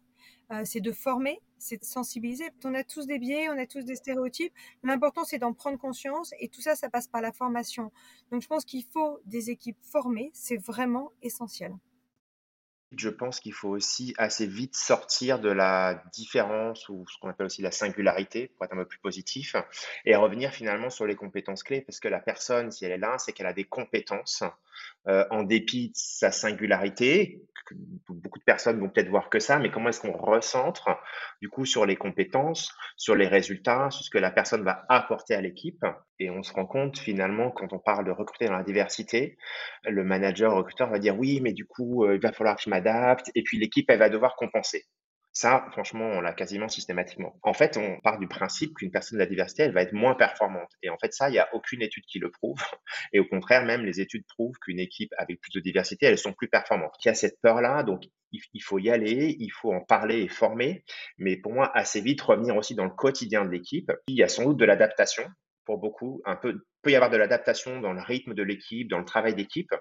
euh, 0.52 0.62
c'est 0.64 0.80
de 0.80 0.92
former, 0.94 1.42
c'est 1.60 1.78
de 1.78 1.86
sensibiliser. 1.86 2.50
On 2.63 2.74
a 2.74 2.84
tous 2.84 3.06
des 3.06 3.20
biais, 3.20 3.50
on 3.50 3.58
a 3.58 3.66
tous 3.66 3.86
des 3.86 3.96
stéréotypes. 3.96 4.54
L'important, 4.84 5.24
c'est 5.24 5.38
d'en 5.38 5.54
prendre 5.54 5.78
conscience 5.78 6.34
et 6.39 6.50
tout 6.50 6.62
ça, 6.62 6.75
ça 6.75 6.89
passe 6.89 7.08
par 7.08 7.22
la 7.22 7.32
formation. 7.32 7.92
Donc, 8.32 8.42
je 8.42 8.48
pense 8.48 8.66
qu'il 8.66 8.84
faut 8.84 9.20
des 9.25 9.50
équipes 9.50 9.78
formées, 9.82 10.32
c'est 10.34 10.58
vraiment 10.58 11.12
essentiel. 11.22 11.75
Je 12.98 13.10
pense 13.10 13.39
qu'il 13.39 13.53
faut 13.53 13.69
aussi 13.69 14.15
assez 14.17 14.48
vite 14.48 14.75
sortir 14.75 15.39
de 15.39 15.50
la 15.50 16.01
différence 16.12 16.89
ou 16.89 17.05
ce 17.08 17.19
qu'on 17.19 17.29
appelle 17.29 17.46
aussi 17.46 17.62
la 17.62 17.72
singularité, 17.72 18.48
pour 18.55 18.65
être 18.65 18.74
un 18.74 18.77
peu 18.77 18.86
plus 18.86 19.00
positif, 19.00 19.55
et 20.05 20.15
revenir 20.15 20.52
finalement 20.52 20.89
sur 20.89 21.06
les 21.06 21.15
compétences 21.15 21.62
clés, 21.62 21.82
parce 21.82 21.99
que 21.99 22.08
la 22.08 22.19
personne, 22.19 22.71
si 22.71 22.86
elle 22.86 22.91
est 22.91 22.97
là, 22.97 23.17
c'est 23.19 23.32
qu'elle 23.32 23.45
a 23.45 23.54
des 23.54 23.65
compétences 23.65 24.43
euh, 25.08 25.25
en 25.30 25.43
dépit 25.43 25.89
de 25.89 25.95
sa 25.95 26.32
singularité. 26.32 27.43
Beaucoup 28.10 28.39
de 28.39 28.43
personnes 28.43 28.80
vont 28.80 28.89
peut-être 28.89 29.10
voir 29.10 29.30
que 29.30 29.39
ça, 29.39 29.60
mais 29.60 29.69
comment 29.69 29.89
est-ce 29.89 30.02
qu'on 30.02 30.17
recentre 30.17 30.89
du 31.41 31.49
coup 31.49 31.65
sur 31.65 31.86
les 31.86 31.95
compétences, 31.95 32.73
sur 32.97 33.15
les 33.15 33.28
résultats, 33.28 33.91
sur 33.91 34.04
ce 34.04 34.10
que 34.10 34.17
la 34.17 34.32
personne 34.32 34.63
va 34.63 34.86
apporter 34.89 35.36
à 35.36 35.41
l'équipe 35.41 35.86
Et 36.19 36.29
on 36.29 36.43
se 36.43 36.53
rend 36.53 36.65
compte 36.65 36.99
finalement 36.99 37.49
quand 37.49 37.71
on 37.73 37.79
parle 37.79 38.05
de 38.05 38.12
recruter 38.12 38.45
dans 38.45 38.58
la 38.58 38.63
diversité, 38.63 39.38
le 39.86 40.03
manager, 40.03 40.53
recruteur 40.53 40.89
va 40.89 40.99
dire 40.99 41.17
oui, 41.17 41.39
mais 41.41 41.53
du 41.53 41.65
coup 41.65 42.03
euh, 42.05 42.15
il 42.15 42.21
va 42.21 42.34
falloir 42.34 42.58
que 42.58 42.63
je 42.63 42.69
m'adapte, 42.69 43.32
et 43.36 43.43
puis 43.43 43.58
l'équipe 43.58 43.89
elle 43.89 43.99
va 43.99 44.10
devoir 44.10 44.36
compenser. 44.36 44.86
Ça, 45.32 45.67
franchement, 45.71 46.05
on 46.05 46.21
l'a 46.21 46.34
quasiment 46.34 46.67
systématiquement. 46.67 47.39
En 47.43 47.53
fait, 47.53 47.77
on 47.77 47.99
part 48.01 48.17
du 48.19 48.27
principe 48.27 48.73
qu'une 48.73 48.91
personne 48.91 49.17
de 49.17 49.23
la 49.23 49.29
diversité, 49.29 49.63
elle 49.63 49.71
va 49.71 49.84
être 49.84 49.93
moins 49.93 50.15
performante. 50.15 50.71
Et 50.82 50.89
en 50.89 50.97
fait, 50.97 51.13
ça, 51.13 51.29
il 51.29 51.34
n'y 51.34 51.39
a 51.39 51.47
aucune 51.53 51.82
étude 51.82 52.03
qui 52.05 52.19
le 52.19 52.32
prouve. 52.32 52.60
Et 53.13 53.19
au 53.19 53.25
contraire, 53.25 53.63
même 53.63 53.86
les 53.86 54.01
études 54.01 54.25
prouvent 54.27 54.58
qu'une 54.60 54.79
équipe 54.79 55.13
avec 55.17 55.39
plus 55.39 55.51
de 55.53 55.60
diversité, 55.60 56.08
elles 56.08 56.17
sont 56.17 56.34
plus 56.34 56.49
performantes. 56.49 56.95
Il 57.05 57.08
y 57.08 57.12
a 57.12 57.13
cette 57.13 57.39
peur-là, 57.41 57.84
donc 57.84 58.03
il 58.32 58.62
faut 58.62 58.79
y 58.79 58.89
aller, 58.89 59.36
il 59.39 59.51
faut 59.51 59.71
en 59.71 59.82
parler 59.82 60.23
et 60.23 60.27
former. 60.27 60.84
Mais 61.17 61.38
pour 61.38 61.53
moi, 61.53 61.71
assez 61.73 62.01
vite, 62.01 62.21
revenir 62.21 62.58
aussi 62.58 62.75
dans 62.75 62.86
le 62.86 62.91
quotidien 62.91 63.45
de 63.45 63.49
l'équipe. 63.49 63.91
Il 64.08 64.17
y 64.17 64.23
a 64.23 64.27
sans 64.27 64.43
doute 64.43 64.58
de 64.58 64.65
l'adaptation 64.65 65.23
beaucoup. 65.77 66.21
Un 66.25 66.36
peu, 66.36 66.65
peut 66.82 66.91
y 66.91 66.95
avoir 66.95 67.10
de 67.10 67.17
l'adaptation 67.17 67.82
dans 67.82 67.93
le 67.93 68.01
rythme 68.01 68.34
de 68.34 68.43
l'équipe, 68.43 68.89
dans 68.89 68.99
le 68.99 69.05
travail 69.05 69.36
d'équipe. 69.36 69.73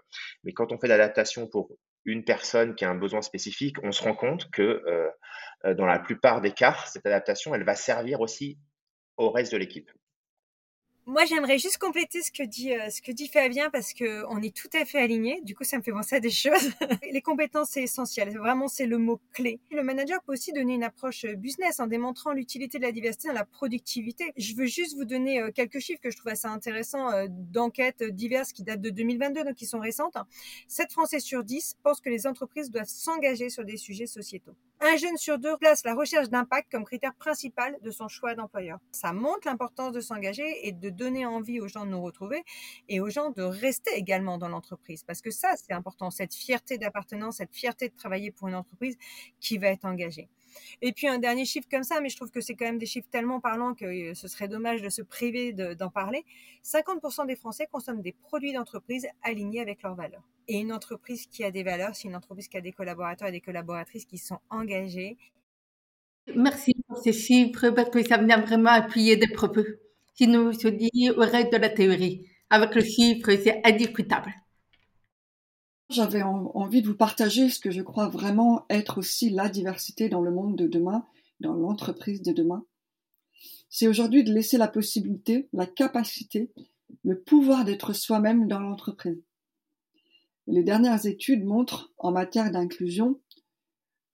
Mais 0.44 0.52
quand 0.52 0.72
on 0.72 0.78
fait 0.78 0.88
l'adaptation 0.88 1.48
pour 1.48 1.70
une 2.04 2.24
personne 2.24 2.74
qui 2.74 2.84
a 2.84 2.90
un 2.90 2.94
besoin 2.94 3.22
spécifique, 3.22 3.76
on 3.82 3.92
se 3.92 4.02
rend 4.02 4.14
compte 4.14 4.50
que 4.50 4.62
euh, 4.62 5.08
euh, 5.64 5.74
dans 5.74 5.86
la 5.86 5.98
plupart 5.98 6.40
des 6.40 6.52
cas, 6.52 6.76
cette 6.86 7.06
adaptation, 7.06 7.54
elle 7.54 7.64
va 7.64 7.74
servir 7.74 8.20
aussi 8.20 8.58
au 9.16 9.30
reste 9.30 9.52
de 9.52 9.58
l'équipe. 9.58 9.90
Moi, 11.08 11.24
j'aimerais 11.24 11.56
juste 11.56 11.78
compléter 11.78 12.20
ce 12.20 12.30
que 12.30 12.42
dit 12.42 12.74
euh, 12.74 12.90
ce 12.90 13.00
que 13.00 13.12
dit 13.12 13.28
Fabien 13.28 13.70
parce 13.70 13.94
que 13.94 14.26
on 14.28 14.42
est 14.42 14.54
tout 14.54 14.68
à 14.78 14.84
fait 14.84 14.98
alignés. 14.98 15.40
Du 15.42 15.54
coup, 15.54 15.64
ça 15.64 15.78
me 15.78 15.82
fait 15.82 15.90
penser 15.90 16.16
à 16.16 16.20
des 16.20 16.30
choses. 16.30 16.70
les 17.10 17.22
compétences, 17.22 17.70
c'est 17.70 17.82
essentiel. 17.82 18.36
Vraiment, 18.36 18.68
c'est 18.68 18.84
le 18.84 18.98
mot 18.98 19.18
clé. 19.32 19.58
Le 19.70 19.82
manager 19.82 20.22
peut 20.22 20.32
aussi 20.34 20.52
donner 20.52 20.74
une 20.74 20.84
approche 20.84 21.24
euh, 21.24 21.34
business 21.34 21.80
en 21.80 21.86
démontrant 21.86 22.32
l'utilité 22.34 22.76
de 22.78 22.82
la 22.82 22.92
diversité 22.92 23.28
dans 23.28 23.34
la 23.34 23.46
productivité. 23.46 24.34
Je 24.36 24.54
veux 24.54 24.66
juste 24.66 24.96
vous 24.96 25.06
donner 25.06 25.40
euh, 25.40 25.50
quelques 25.50 25.78
chiffres 25.78 26.02
que 26.02 26.10
je 26.10 26.16
trouve 26.18 26.30
assez 26.30 26.46
intéressants 26.46 27.08
d'enquêtes 27.30 28.02
diverses 28.02 28.52
qui 28.52 28.62
datent 28.62 28.82
de 28.82 28.90
2022, 28.90 29.44
donc 29.44 29.54
qui 29.54 29.64
sont 29.64 29.80
récentes. 29.80 30.18
7 30.68 30.92
Français 30.92 31.20
sur 31.20 31.42
10 31.42 31.78
pensent 31.82 32.02
que 32.02 32.10
les 32.10 32.26
entreprises 32.26 32.70
doivent 32.70 32.84
s'engager 32.86 33.48
sur 33.48 33.64
des 33.64 33.78
sujets 33.78 34.06
sociétaux. 34.06 34.56
Un 34.80 34.96
jeune 34.96 35.16
sur 35.16 35.40
deux 35.40 35.56
place 35.56 35.82
la 35.84 35.92
recherche 35.92 36.28
d'impact 36.28 36.70
comme 36.70 36.84
critère 36.84 37.12
principal 37.16 37.76
de 37.82 37.90
son 37.90 38.06
choix 38.06 38.36
d'employeur. 38.36 38.78
Ça 38.92 39.12
montre 39.12 39.40
l'importance 39.46 39.90
de 39.90 40.00
s'engager 40.00 40.68
et 40.68 40.70
de 40.70 40.88
donner 40.88 41.26
envie 41.26 41.60
aux 41.60 41.66
gens 41.66 41.84
de 41.84 41.90
nous 41.90 42.00
retrouver 42.00 42.44
et 42.88 43.00
aux 43.00 43.10
gens 43.10 43.30
de 43.30 43.42
rester 43.42 43.90
également 43.96 44.38
dans 44.38 44.48
l'entreprise. 44.48 45.02
Parce 45.02 45.20
que 45.20 45.32
ça, 45.32 45.54
c'est 45.56 45.72
important, 45.72 46.10
cette 46.10 46.32
fierté 46.32 46.78
d'appartenance, 46.78 47.38
cette 47.38 47.52
fierté 47.52 47.88
de 47.88 47.96
travailler 47.96 48.30
pour 48.30 48.46
une 48.46 48.54
entreprise 48.54 48.96
qui 49.40 49.58
va 49.58 49.66
être 49.66 49.84
engagée. 49.84 50.28
Et 50.80 50.92
puis 50.92 51.08
un 51.08 51.18
dernier 51.18 51.44
chiffre 51.44 51.66
comme 51.68 51.82
ça, 51.82 52.00
mais 52.00 52.08
je 52.08 52.16
trouve 52.16 52.30
que 52.30 52.40
c'est 52.40 52.54
quand 52.54 52.66
même 52.66 52.78
des 52.78 52.86
chiffres 52.86 53.08
tellement 53.10 53.40
parlants 53.40 53.74
que 53.74 53.84
euh, 53.84 54.14
ce 54.14 54.28
serait 54.28 54.46
dommage 54.46 54.80
de 54.80 54.90
se 54.90 55.02
priver 55.02 55.52
d'en 55.52 55.90
parler. 55.90 56.24
50% 56.64 57.26
des 57.26 57.34
Français 57.34 57.66
consomment 57.66 58.00
des 58.00 58.12
produits 58.12 58.52
d'entreprise 58.52 59.08
alignés 59.24 59.60
avec 59.60 59.82
leurs 59.82 59.96
valeurs. 59.96 60.22
Et 60.48 60.60
une 60.60 60.72
entreprise 60.72 61.26
qui 61.26 61.44
a 61.44 61.50
des 61.50 61.62
valeurs, 61.62 61.94
c'est 61.94 62.08
une 62.08 62.16
entreprise 62.16 62.48
qui 62.48 62.56
a 62.56 62.62
des 62.62 62.72
collaborateurs 62.72 63.28
et 63.28 63.32
des 63.32 63.42
collaboratrices 63.42 64.06
qui 64.06 64.16
sont 64.16 64.38
engagés. 64.48 65.18
Merci 66.34 66.74
pour 66.86 66.96
ces 66.98 67.12
chiffres 67.12 67.70
parce 67.70 67.90
que 67.90 68.02
ça 68.02 68.16
vient 68.16 68.40
vraiment 68.40 68.70
appuyer 68.70 69.16
des 69.16 69.28
propos 69.28 69.64
qui 70.14 70.26
nous 70.26 70.52
se 70.52 70.68
dit 70.68 71.10
au 71.10 71.20
reste 71.20 71.52
de 71.52 71.58
la 71.58 71.68
théorie. 71.68 72.26
Avec 72.50 72.74
le 72.74 72.82
chiffre, 72.82 73.30
c'est 73.42 73.60
indiscutable. 73.64 74.32
J'avais 75.90 76.22
envie 76.22 76.82
de 76.82 76.88
vous 76.88 76.96
partager 76.96 77.48
ce 77.50 77.60
que 77.60 77.70
je 77.70 77.82
crois 77.82 78.08
vraiment 78.08 78.66
être 78.68 78.98
aussi 78.98 79.30
la 79.30 79.48
diversité 79.48 80.08
dans 80.08 80.20
le 80.20 80.30
monde 80.30 80.56
de 80.56 80.66
demain, 80.66 81.06
dans 81.40 81.54
l'entreprise 81.54 82.22
de 82.22 82.32
demain. 82.32 82.64
C'est 83.70 83.86
aujourd'hui 83.86 84.24
de 84.24 84.32
laisser 84.32 84.56
la 84.56 84.68
possibilité, 84.68 85.48
la 85.52 85.66
capacité, 85.66 86.50
le 87.04 87.20
pouvoir 87.20 87.64
d'être 87.64 87.92
soi-même 87.92 88.48
dans 88.48 88.60
l'entreprise. 88.60 89.22
Les 90.50 90.64
dernières 90.64 91.04
études 91.04 91.44
montrent, 91.44 91.92
en 91.98 92.10
matière 92.10 92.50
d'inclusion, 92.50 93.20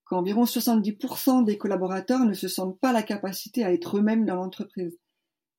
qu'environ 0.05 0.43
70% 0.43 1.45
des 1.45 1.57
collaborateurs 1.57 2.25
ne 2.25 2.35
se 2.35 2.49
sentent 2.49 2.81
pas 2.81 2.93
la 2.93 3.05
capacité 3.05 3.65
à 3.65 3.73
être 3.73 3.99
eux-mêmes 3.99 4.27
dans 4.27 4.35
l'entreprise. 4.35 4.99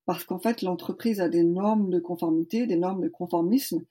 Parce 0.06 0.26
qu'en 0.26 0.38
fait, 0.38 0.62
l'entreprise 0.62 1.22
a 1.22 1.30
des 1.30 1.46
normes 1.46 1.90
de 1.90 2.00
conformité, 2.00 2.68
des 2.68 2.76
normes 2.76 3.02
de 3.02 3.08
conformisme 3.08 3.86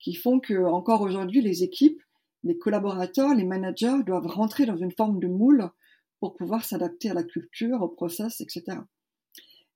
qui 0.00 0.14
font 0.14 0.40
que 0.40 0.64
encore 0.64 1.02
aujourd'hui 1.02 1.42
les 1.42 1.62
équipes, 1.62 2.02
les 2.42 2.58
collaborateurs, 2.58 3.32
les 3.36 3.44
managers 3.44 4.02
doivent 4.04 4.26
rentrer 4.26 4.66
dans 4.66 4.76
une 4.76 4.92
forme 4.92 5.20
de 5.20 5.28
moule 5.28 5.70
pour 6.18 6.34
pouvoir 6.34 6.64
s'adapter 6.64 7.08
à 7.10 7.14
la 7.14 7.22
culture, 7.22 7.82
au 7.82 7.88
process, 7.88 8.40
etc. 8.40 8.78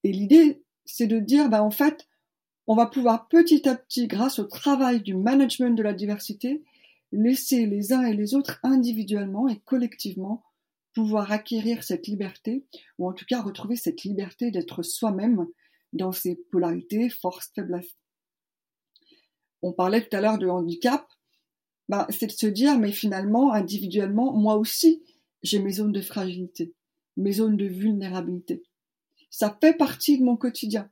Et 0.02 0.10
l'idée, 0.10 0.64
c'est 0.84 1.06
de 1.06 1.20
dire, 1.20 1.48
bah, 1.48 1.62
en 1.62 1.70
fait, 1.70 2.08
on 2.66 2.74
va 2.74 2.86
pouvoir 2.86 3.28
petit 3.28 3.68
à 3.68 3.74
petit, 3.74 4.06
grâce 4.06 4.38
au 4.38 4.44
travail 4.44 5.02
du 5.02 5.14
management 5.14 5.76
de 5.76 5.82
la 5.82 5.92
diversité, 5.92 6.62
laisser 7.12 7.66
les 7.66 7.92
uns 7.92 8.02
et 8.02 8.14
les 8.14 8.34
autres 8.34 8.58
individuellement 8.62 9.48
et 9.48 9.60
collectivement 9.60 10.42
pouvoir 10.94 11.32
acquérir 11.32 11.82
cette 11.82 12.06
liberté, 12.06 12.64
ou 12.98 13.08
en 13.08 13.12
tout 13.12 13.24
cas 13.28 13.42
retrouver 13.42 13.76
cette 13.76 14.04
liberté 14.04 14.50
d'être 14.50 14.82
soi-même 14.82 15.46
dans 15.92 16.12
ses 16.12 16.36
polarités, 16.50 17.10
forces, 17.10 17.50
faiblesses. 17.54 17.96
On 19.62 19.72
parlait 19.72 20.06
tout 20.06 20.16
à 20.16 20.20
l'heure 20.20 20.38
de 20.38 20.48
handicap, 20.48 21.06
bah, 21.88 22.06
c'est 22.10 22.26
de 22.26 22.32
se 22.32 22.46
dire, 22.46 22.78
mais 22.78 22.92
finalement, 22.92 23.52
individuellement, 23.52 24.32
moi 24.32 24.56
aussi, 24.56 25.02
j'ai 25.42 25.58
mes 25.58 25.72
zones 25.72 25.92
de 25.92 26.00
fragilité, 26.00 26.74
mes 27.16 27.32
zones 27.32 27.56
de 27.56 27.66
vulnérabilité. 27.66 28.62
Ça 29.30 29.56
fait 29.60 29.76
partie 29.76 30.18
de 30.18 30.24
mon 30.24 30.36
quotidien. 30.36 30.90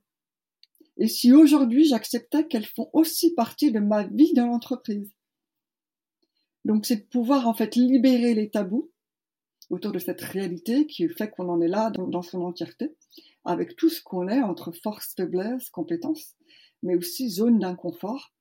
Et 0.99 1.09
si 1.09 1.33
aujourd'hui 1.33 1.85
j'acceptais 1.85 2.47
qu'elles 2.47 2.67
font 2.67 2.91
aussi 2.93 3.35
partie 3.35 3.73
de 3.73 3.81
ma 3.81 4.05
vie 4.05 4.33
dans 4.35 4.47
l'entreprise. 4.47 5.11
Donc 6.65 6.87
c'est 6.87 6.97
de 6.97 7.07
pouvoir 7.07 7.49
en 7.49 7.55
fait 7.55 7.75
libérer 7.75 8.35
les 8.35 8.51
tabous 8.51 8.91
autour 9.71 9.93
de 9.93 9.99
cette 9.99 10.21
réalité 10.21 10.87
qui 10.87 11.09
fait 11.09 11.31
qu'on 11.31 11.49
en 11.49 11.61
est 11.61 11.69
là 11.69 11.91
dans, 11.91 12.23
son 12.23 12.43
entièreté, 12.43 12.95
avec 13.45 13.75
tout 13.75 13.89
ce 13.89 14.03
qu'on 14.03 14.29
est 14.29 14.43
entre 14.43 14.71
force, 14.71 15.15
faiblesse, 15.17 15.71
compétences, 15.71 16.37
mais 16.83 16.95
aussi 16.95 17.31
zones 17.31 17.59
d'inconfort 17.59 18.33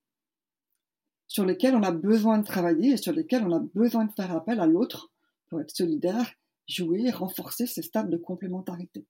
sur 1.27 1.45
lesquelles 1.45 1.75
on 1.75 1.83
a 1.83 1.91
besoin 1.91 2.37
de 2.39 2.45
travailler 2.45 2.91
et 2.91 2.97
sur 2.97 3.13
lesquelles 3.13 3.43
on 3.43 3.55
a 3.55 3.63
besoin 3.73 4.05
de 4.05 4.11
faire 4.11 4.31
appel 4.33 4.59
à 4.59 4.65
l'autre 4.65 5.13
pour 5.47 5.61
être 5.61 5.71
solidaire, 5.71 6.33
jouer, 6.67 7.09
renforcer 7.09 7.65
ces 7.65 7.81
stades 7.81 8.09
de 8.09 8.17
complémentarité. 8.17 9.07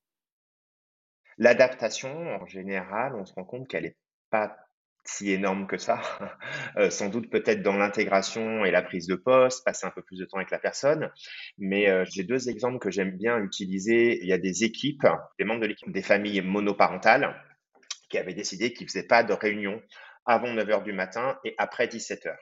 L'adaptation, 1.41 2.35
en 2.35 2.45
général, 2.45 3.15
on 3.15 3.25
se 3.25 3.33
rend 3.33 3.45
compte 3.45 3.67
qu'elle 3.67 3.85
n'est 3.85 3.97
pas 4.29 4.55
si 5.03 5.31
énorme 5.31 5.65
que 5.65 5.77
ça. 5.77 5.99
Euh, 6.77 6.89
sans 6.89 7.09
doute 7.09 7.29
peut-être 7.29 7.63
dans 7.63 7.75
l'intégration 7.75 8.63
et 8.63 8.71
la 8.71 8.81
prise 8.81 9.05
de 9.07 9.15
poste, 9.15 9.65
passer 9.65 9.85
un 9.85 9.89
peu 9.89 10.01
plus 10.01 10.19
de 10.19 10.25
temps 10.25 10.37
avec 10.37 10.51
la 10.51 10.59
personne. 10.59 11.11
Mais 11.57 11.89
euh, 11.89 12.05
j'ai 12.05 12.23
deux 12.23 12.49
exemples 12.49 12.79
que 12.79 12.91
j'aime 12.91 13.17
bien 13.17 13.39
utiliser. 13.39 14.19
Il 14.21 14.27
y 14.27 14.31
a 14.31 14.37
des 14.37 14.63
équipes, 14.63 15.05
des 15.37 15.43
membres 15.43 15.59
de 15.61 15.65
l'équipe, 15.65 15.91
des 15.91 16.01
familles 16.01 16.41
monoparentales 16.41 17.35
qui 18.09 18.17
avaient 18.17 18.33
décidé 18.33 18.71
qu'ils 18.71 18.85
ne 18.85 18.89
faisaient 18.89 19.07
pas 19.07 19.23
de 19.23 19.33
réunion 19.33 19.81
avant 20.25 20.53
9 20.53 20.65
h 20.65 20.83
du 20.83 20.93
matin 20.93 21.37
et 21.43 21.55
après 21.57 21.87
17 21.87 22.25
h 22.27 22.35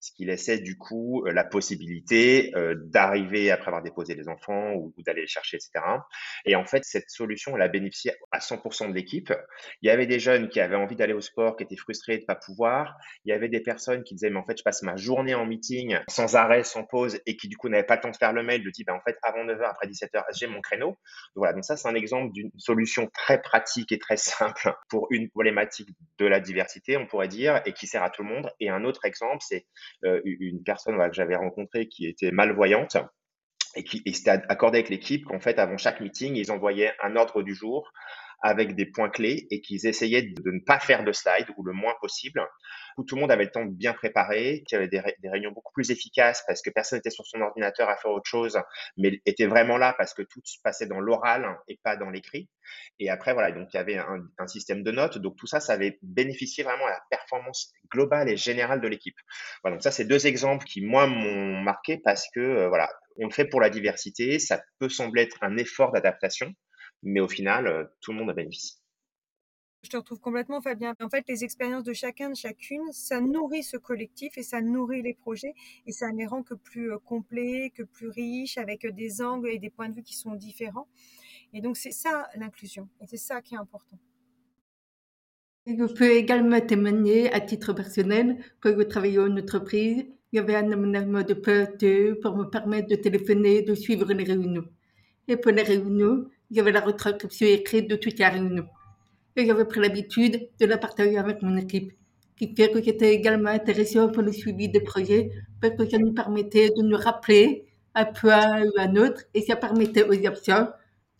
ce 0.00 0.12
qui 0.12 0.24
laissait 0.24 0.58
du 0.58 0.76
coup 0.76 1.24
euh, 1.26 1.32
la 1.32 1.44
possibilité 1.44 2.52
euh, 2.56 2.74
d'arriver 2.76 3.50
après 3.50 3.68
avoir 3.68 3.82
déposé 3.82 4.14
les 4.14 4.28
enfants 4.28 4.72
ou, 4.74 4.92
d'aller 4.98 5.22
les 5.22 5.26
chercher, 5.26 5.56
etc. 5.56 5.84
Et 6.44 6.56
en 6.56 6.64
fait, 6.64 6.84
cette 6.84 7.10
solution, 7.10 7.56
elle 7.56 7.62
a 7.62 7.68
bénéficié 7.68 8.12
à 8.32 8.38
100% 8.38 8.88
de 8.88 8.94
l'équipe. 8.94 9.32
Il 9.82 9.86
y 9.86 9.90
avait 9.90 10.06
des 10.06 10.18
jeunes 10.18 10.48
qui 10.48 10.60
avaient 10.60 10.76
envie 10.76 10.96
d'aller 10.96 11.12
au 11.12 11.20
sport, 11.20 11.56
qui 11.56 11.64
étaient 11.64 11.76
frustrés 11.76 12.16
de 12.16 12.22
ne 12.22 12.26
pas 12.26 12.34
pouvoir. 12.34 12.96
Il 13.24 13.30
y 13.30 13.32
avait 13.32 13.48
des 13.48 13.60
personnes 13.60 14.02
qui 14.02 14.14
disaient, 14.14 14.30
mais 14.30 14.38
en 14.38 14.44
fait, 14.44 14.58
je 14.58 14.62
passe 14.62 14.82
ma 14.82 14.96
journée 14.96 15.34
en 15.34 15.46
meeting 15.46 15.98
sans 16.08 16.36
arrêt, 16.36 16.64
sans 16.64 16.84
pause, 16.84 17.20
et 17.26 17.36
qui 17.36 17.48
du 17.48 17.56
coup 17.56 17.68
n'avaient 17.68 17.84
pas 17.84 17.96
le 17.96 18.02
temps 18.02 18.10
de 18.10 18.16
faire 18.16 18.32
le 18.32 18.42
mail, 18.42 18.62
de 18.62 18.70
dire, 18.70 18.84
ben, 18.86 18.94
en 18.94 19.00
fait, 19.00 19.16
avant 19.22 19.44
9h, 19.44 19.62
après 19.62 19.86
17h, 19.86 20.22
j'ai 20.34 20.46
mon 20.46 20.60
créneau. 20.60 20.88
Donc, 20.88 20.96
voilà, 21.36 21.52
donc 21.52 21.64
ça, 21.64 21.76
c'est 21.76 21.88
un 21.88 21.94
exemple 21.94 22.32
d'une 22.32 22.50
solution 22.58 23.08
très 23.12 23.40
pratique 23.40 23.92
et 23.92 23.98
très 23.98 24.16
simple 24.16 24.74
pour 24.88 25.08
une 25.10 25.28
problématique 25.30 25.88
de 26.18 26.26
la 26.26 26.40
diversité, 26.40 26.96
on 26.96 27.06
pourrait 27.06 27.28
dire, 27.28 27.60
et 27.66 27.72
qui 27.72 27.86
sert 27.86 28.02
à 28.02 28.10
tout 28.10 28.22
le 28.22 28.28
monde. 28.28 28.50
Et 28.60 28.68
un 28.68 28.84
autre 28.84 29.04
exemple, 29.04 29.42
c'est 29.46 29.66
une 30.02 30.62
personne 30.62 30.96
que 30.96 31.14
j'avais 31.14 31.36
rencontrée 31.36 31.88
qui 31.88 32.06
était 32.06 32.30
malvoyante 32.30 32.96
et 33.76 33.84
qui 33.84 34.02
s'était 34.12 34.30
accordé 34.30 34.78
avec 34.78 34.88
l'équipe 34.88 35.24
qu'en 35.24 35.40
fait, 35.40 35.58
avant 35.58 35.76
chaque 35.76 36.00
meeting, 36.00 36.36
ils 36.36 36.52
envoyaient 36.52 36.92
un 37.02 37.16
ordre 37.16 37.42
du 37.42 37.54
jour 37.54 37.92
avec 38.44 38.74
des 38.74 38.84
points 38.84 39.08
clés 39.08 39.46
et 39.50 39.62
qu'ils 39.62 39.86
essayaient 39.86 40.22
de 40.22 40.50
ne 40.50 40.60
pas 40.60 40.78
faire 40.78 41.02
de 41.02 41.12
slide 41.12 41.46
ou 41.56 41.64
le 41.64 41.72
moins 41.72 41.94
possible 42.00 42.46
où 42.96 43.04
tout 43.04 43.16
le 43.16 43.22
monde 43.22 43.32
avait 43.32 43.44
le 43.44 43.50
temps 43.50 43.64
de 43.64 43.72
bien 43.72 43.92
préparer, 43.92 44.62
qu'il 44.66 44.76
y 44.76 44.78
avait 44.78 44.88
des, 44.88 45.00
réunions 45.28 45.50
beaucoup 45.50 45.72
plus 45.72 45.90
efficaces 45.90 46.44
parce 46.46 46.62
que 46.62 46.70
personne 46.70 46.98
n'était 46.98 47.10
sur 47.10 47.26
son 47.26 47.40
ordinateur 47.40 47.88
à 47.88 47.96
faire 47.96 48.10
autre 48.10 48.28
chose, 48.28 48.60
mais 48.96 49.20
était 49.26 49.46
vraiment 49.46 49.78
là 49.78 49.94
parce 49.96 50.14
que 50.14 50.22
tout 50.22 50.40
se 50.44 50.58
passait 50.62 50.86
dans 50.86 51.00
l'oral 51.00 51.46
et 51.68 51.78
pas 51.82 51.96
dans 51.96 52.10
l'écrit. 52.10 52.48
Et 52.98 53.10
après, 53.10 53.32
voilà, 53.32 53.50
donc 53.50 53.68
il 53.72 53.76
y 53.76 53.80
avait 53.80 53.98
un, 53.98 54.46
système 54.46 54.82
de 54.82 54.90
notes. 54.90 55.18
Donc 55.18 55.36
tout 55.36 55.46
ça, 55.46 55.58
ça 55.58 55.72
avait 55.72 55.98
bénéficié 56.02 56.64
vraiment 56.64 56.86
à 56.86 56.90
la 56.90 57.00
performance 57.10 57.72
globale 57.90 58.28
et 58.28 58.36
générale 58.36 58.80
de 58.80 58.88
l'équipe. 58.88 59.16
Voilà, 59.62 59.76
donc 59.76 59.82
ça, 59.82 59.90
c'est 59.90 60.04
deux 60.04 60.26
exemples 60.26 60.66
qui, 60.66 60.82
moi, 60.82 61.06
m'ont 61.06 61.60
marqué 61.62 61.98
parce 61.98 62.26
que, 62.34 62.40
euh, 62.40 62.68
voilà, 62.68 62.90
on 63.16 63.26
le 63.26 63.32
fait 63.32 63.46
pour 63.46 63.60
la 63.60 63.70
diversité. 63.70 64.38
Ça 64.38 64.62
peut 64.78 64.88
sembler 64.88 65.22
être 65.22 65.38
un 65.42 65.56
effort 65.56 65.92
d'adaptation, 65.92 66.52
mais 67.04 67.20
au 67.20 67.28
final, 67.28 67.66
euh, 67.66 67.84
tout 68.00 68.12
le 68.12 68.18
monde 68.18 68.30
a 68.30 68.34
bénéficié. 68.34 68.78
Je 69.82 69.90
te 69.90 69.98
retrouve 69.98 70.18
complètement, 70.18 70.62
Fabien. 70.62 70.94
En 71.02 71.10
fait, 71.10 71.24
les 71.28 71.44
expériences 71.44 71.84
de 71.84 71.92
chacun, 71.92 72.30
de 72.30 72.36
chacune, 72.36 72.90
ça 72.92 73.20
nourrit 73.20 73.62
ce 73.62 73.76
collectif 73.76 74.38
et 74.38 74.42
ça 74.42 74.62
nourrit 74.62 75.02
les 75.02 75.12
projets 75.12 75.52
et 75.86 75.92
ça 75.92 76.10
les 76.10 76.24
rend 76.24 76.42
que 76.42 76.54
plus 76.54 76.90
euh, 76.90 76.98
complets, 76.98 77.70
que 77.74 77.82
plus 77.82 78.08
riches, 78.08 78.56
avec 78.56 78.86
euh, 78.86 78.92
des 78.92 79.20
angles 79.20 79.50
et 79.50 79.58
des 79.58 79.68
points 79.68 79.90
de 79.90 79.94
vue 79.94 80.02
qui 80.02 80.16
sont 80.16 80.34
différents. 80.34 80.88
Et 81.52 81.60
donc, 81.60 81.76
c'est 81.76 81.92
ça 81.92 82.28
l'inclusion 82.34 82.88
et 83.00 83.06
c'est 83.06 83.18
ça 83.18 83.42
qui 83.42 83.54
est 83.54 83.58
important. 83.58 83.98
je 85.66 85.92
peux 85.92 86.10
également 86.12 86.60
témoigner 86.60 87.30
à 87.30 87.40
titre 87.40 87.74
personnel 87.74 88.42
quand 88.60 88.74
je 88.76 88.82
travaillais 88.84 89.18
en 89.18 89.36
entreprise, 89.36 90.06
il 90.32 90.36
y 90.36 90.38
avait 90.38 90.56
un 90.56 90.72
aménagement 90.72 91.22
de 91.22 91.34
poste 91.34 91.84
pour 92.22 92.36
me 92.36 92.44
permettre 92.44 92.88
de 92.88 92.96
téléphoner, 92.96 93.62
de 93.62 93.74
suivre 93.74 94.12
les 94.14 94.24
réunions. 94.24 94.68
Et 95.28 95.36
pour 95.36 95.52
les 95.52 95.62
réunions, 95.62 96.26
il 96.50 96.56
y 96.56 96.60
avait 96.60 96.72
la 96.72 96.80
retranscription 96.80 97.46
écrite 97.46 97.88
de 97.88 97.96
toutes 97.96 98.18
les 98.18 98.26
réunions 98.26 98.68
et 99.36 99.46
j'avais 99.46 99.64
pris 99.64 99.80
l'habitude 99.80 100.48
de 100.60 100.66
la 100.66 100.78
partager 100.78 101.18
avec 101.18 101.42
mon 101.42 101.56
équipe, 101.56 101.92
qui 102.36 102.54
fait 102.54 102.70
que 102.70 102.82
j'étais 102.82 103.14
également 103.14 103.50
intéressée 103.50 104.00
pour 104.12 104.22
le 104.22 104.32
suivi 104.32 104.68
des 104.68 104.80
projets, 104.80 105.30
parce 105.60 105.76
que 105.76 105.88
ça 105.88 105.98
nous 105.98 106.12
permettait 106.12 106.70
de 106.70 106.82
nous 106.82 106.96
rappeler 106.96 107.66
un 107.94 108.06
un 108.24 108.64
ou 108.64 108.72
un 108.76 108.96
autre, 108.96 109.22
et 109.34 109.42
ça 109.42 109.56
permettait 109.56 110.04
aux 110.04 110.26
absents 110.26 110.68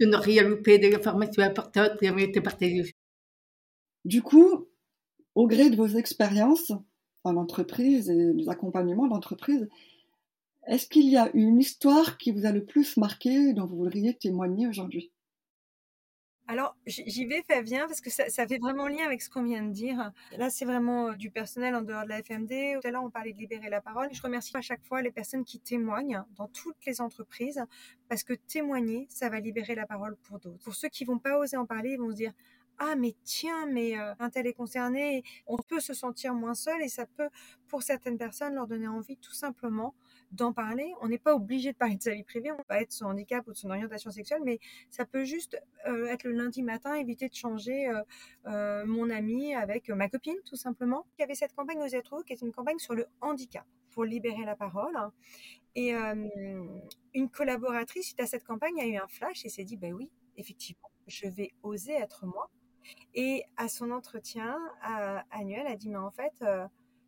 de 0.01 0.07
ne 0.07 0.17
rien 0.17 0.43
louper 0.43 0.79
des 0.79 0.95
informations 0.95 1.43
importantes 1.43 1.99
qui 1.99 2.07
avaient 2.07 2.25
été 2.25 2.41
partagées. 2.41 2.95
Du 4.05 4.23
coup, 4.23 4.69
au 5.35 5.47
gré 5.47 5.71
de 5.71 5.77
vos 5.77 5.87
expériences 5.87 6.73
en 7.25 7.37
entreprise 7.37 8.11
et 8.11 8.33
des 8.35 8.49
accompagnements 8.49 9.09
d'entreprise, 9.09 9.69
est-ce 10.67 10.87
qu'il 10.87 11.09
y 11.09 11.17
a 11.17 11.31
une 11.35 11.59
histoire 11.59 12.19
qui 12.19 12.33
vous 12.33 12.47
a 12.47 12.53
le 12.53 12.65
plus 12.65 12.97
marqué, 12.97 13.53
dont 13.53 13.67
vous 13.67 13.77
voudriez 13.77 14.15
témoigner 14.15 14.67
aujourd'hui? 14.67 15.13
Alors, 16.47 16.77
j'y 16.87 17.25
vais, 17.25 17.43
Fabien, 17.49 17.87
parce 17.87 18.03
que 18.03 18.11
ça, 18.11 18.47
fait 18.47 18.59
vraiment 18.59 18.87
lien 18.87 19.07
avec 19.07 19.23
ce 19.23 19.31
qu'on 19.31 19.45
vient 19.45 19.63
de 19.63 19.71
dire. 19.71 20.13
Là, 20.37 20.51
c'est 20.51 20.67
vraiment 20.67 21.09
euh, 21.09 21.15
du 21.15 21.31
personnel 21.31 21.75
en 21.75 21.81
dehors 21.81 22.05
de 22.05 22.11
la 22.11 22.23
FMD. 22.23 22.81
Tout 22.81 22.87
à 22.87 22.91
l'heure, 22.91 23.03
on 23.03 23.11
parlait 23.11 23.33
de 23.33 23.39
libérer 23.39 23.71
la 23.71 23.81
parole. 23.81 24.09
Je 24.13 24.21
remercie 24.21 24.55
à 24.55 24.61
chaque 24.61 24.85
fois 24.85 25.01
les 25.01 25.11
personnes 25.11 25.45
qui 25.45 25.59
témoignent 25.59 26.23
dans 26.37 26.49
toutes 26.49 26.85
les 26.87 27.01
entreprises, 27.01 27.65
parce 28.11 28.25
que 28.25 28.35
témoigner, 28.35 29.07
ça 29.09 29.31
va 29.31 29.41
libérer 29.41 29.75
la 29.75 29.87
parole 29.87 30.17
pour 30.17 30.39
d'autres. 30.39 30.63
Pour 30.63 30.75
ceux 30.75 30.89
qui 30.89 31.07
vont 31.07 31.19
pas 31.19 31.39
oser 31.39 31.57
en 31.57 31.65
parler, 31.65 31.93
ils 31.93 31.99
vont 31.99 32.11
se 32.11 32.17
dire 32.17 32.33
ah 32.79 32.97
mais 32.97 33.15
tiens 33.25 33.67
mais 33.67 33.99
euh, 33.99 34.15
un 34.19 34.31
tel 34.31 34.47
est 34.47 34.53
concerné 34.53 35.23
on 35.47 35.57
peut 35.57 35.81
se 35.81 35.95
sentir 35.95 36.35
moins 36.35 36.55
seul 36.55 36.83
et 36.83 36.89
ça 36.89 37.07
peut 37.07 37.29
pour 37.69 37.83
certaines 37.83 38.19
personnes 38.19 38.55
leur 38.55 38.67
donner 38.67 38.89
envie 38.89 39.17
tout 39.17 39.33
simplement 39.33 39.95
d'en 40.35 40.53
parler. 40.53 40.93
On 41.01 41.09
n'est 41.09 41.19
pas 41.19 41.35
obligé 41.35 41.73
de 41.73 41.77
parler 41.77 41.97
de 41.97 42.03
sa 42.03 42.13
vie 42.13 42.23
privée, 42.23 42.53
on 42.53 42.57
peut 42.57 42.75
être 42.75 42.93
son 42.93 43.07
handicap 43.07 43.47
ou 43.47 43.53
de 43.53 43.57
son 43.57 43.71
orientation 43.71 44.11
sexuelle, 44.11 44.43
mais 44.45 44.59
ça 44.91 45.05
peut 45.05 45.25
juste 45.25 45.61
euh, 45.87 46.07
être 46.07 46.25
le 46.25 46.33
lundi 46.33 46.63
matin, 46.63 46.95
éviter 46.95 47.29
de 47.29 47.35
changer 47.35 47.89
euh, 47.89 48.03
euh, 48.47 48.87
mon 48.87 49.11
ami 49.11 49.55
avec 49.55 49.89
ma 49.89 50.09
copine, 50.09 50.37
tout 50.45 50.57
simplement. 50.57 51.07
Il 51.19 51.23
y 51.23 51.25
avait 51.25 51.35
cette 51.35 51.55
campagne 51.55 51.79
aux 51.83 51.89
Zetro, 51.89 52.23
qui 52.23 52.33
est 52.33 52.43
une 52.43 52.53
campagne 52.53 52.79
sur 52.79 52.95
le 52.95 53.07
handicap 53.21 53.67
pour 53.91 54.05
libérer 54.05 54.45
la 54.45 54.57
parole. 54.57 54.97
Et 55.77 55.93
une 55.93 57.31
collaboratrice, 57.31 58.07
suite 58.07 58.21
à 58.21 58.27
cette 58.27 58.45
campagne, 58.45 58.81
a 58.81 58.87
eu 58.87 58.97
un 58.97 59.09
flash 59.09 59.45
et 59.45 59.49
s'est 59.49 59.65
dit, 59.65 59.77
ben 59.77 59.93
oui, 59.93 60.11
effectivement, 60.37 60.91
je 61.09 61.27
vais 61.27 61.53
oser 61.63 61.95
être 61.95 62.27
moi. 62.27 62.51
Et 63.15 63.45
à 63.57 63.69
son 63.69 63.91
entretien 63.91 64.59
annuel, 65.31 65.65
elle 65.67 65.73
a 65.73 65.77
dit, 65.77 65.89
mais 65.89 65.97
en 65.97 66.11
fait, 66.11 66.45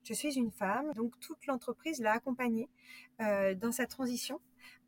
je 0.07 0.15
suis 0.15 0.37
une 0.37 0.53
femme, 0.53 0.93
donc 0.95 1.19
toute 1.19 1.47
l'entreprise 1.47 2.01
l'a 2.01 2.13
accompagnée 2.13 2.69
euh, 3.21 3.57
dans 3.57 3.73
sa 3.73 3.87
transition. 3.87 4.41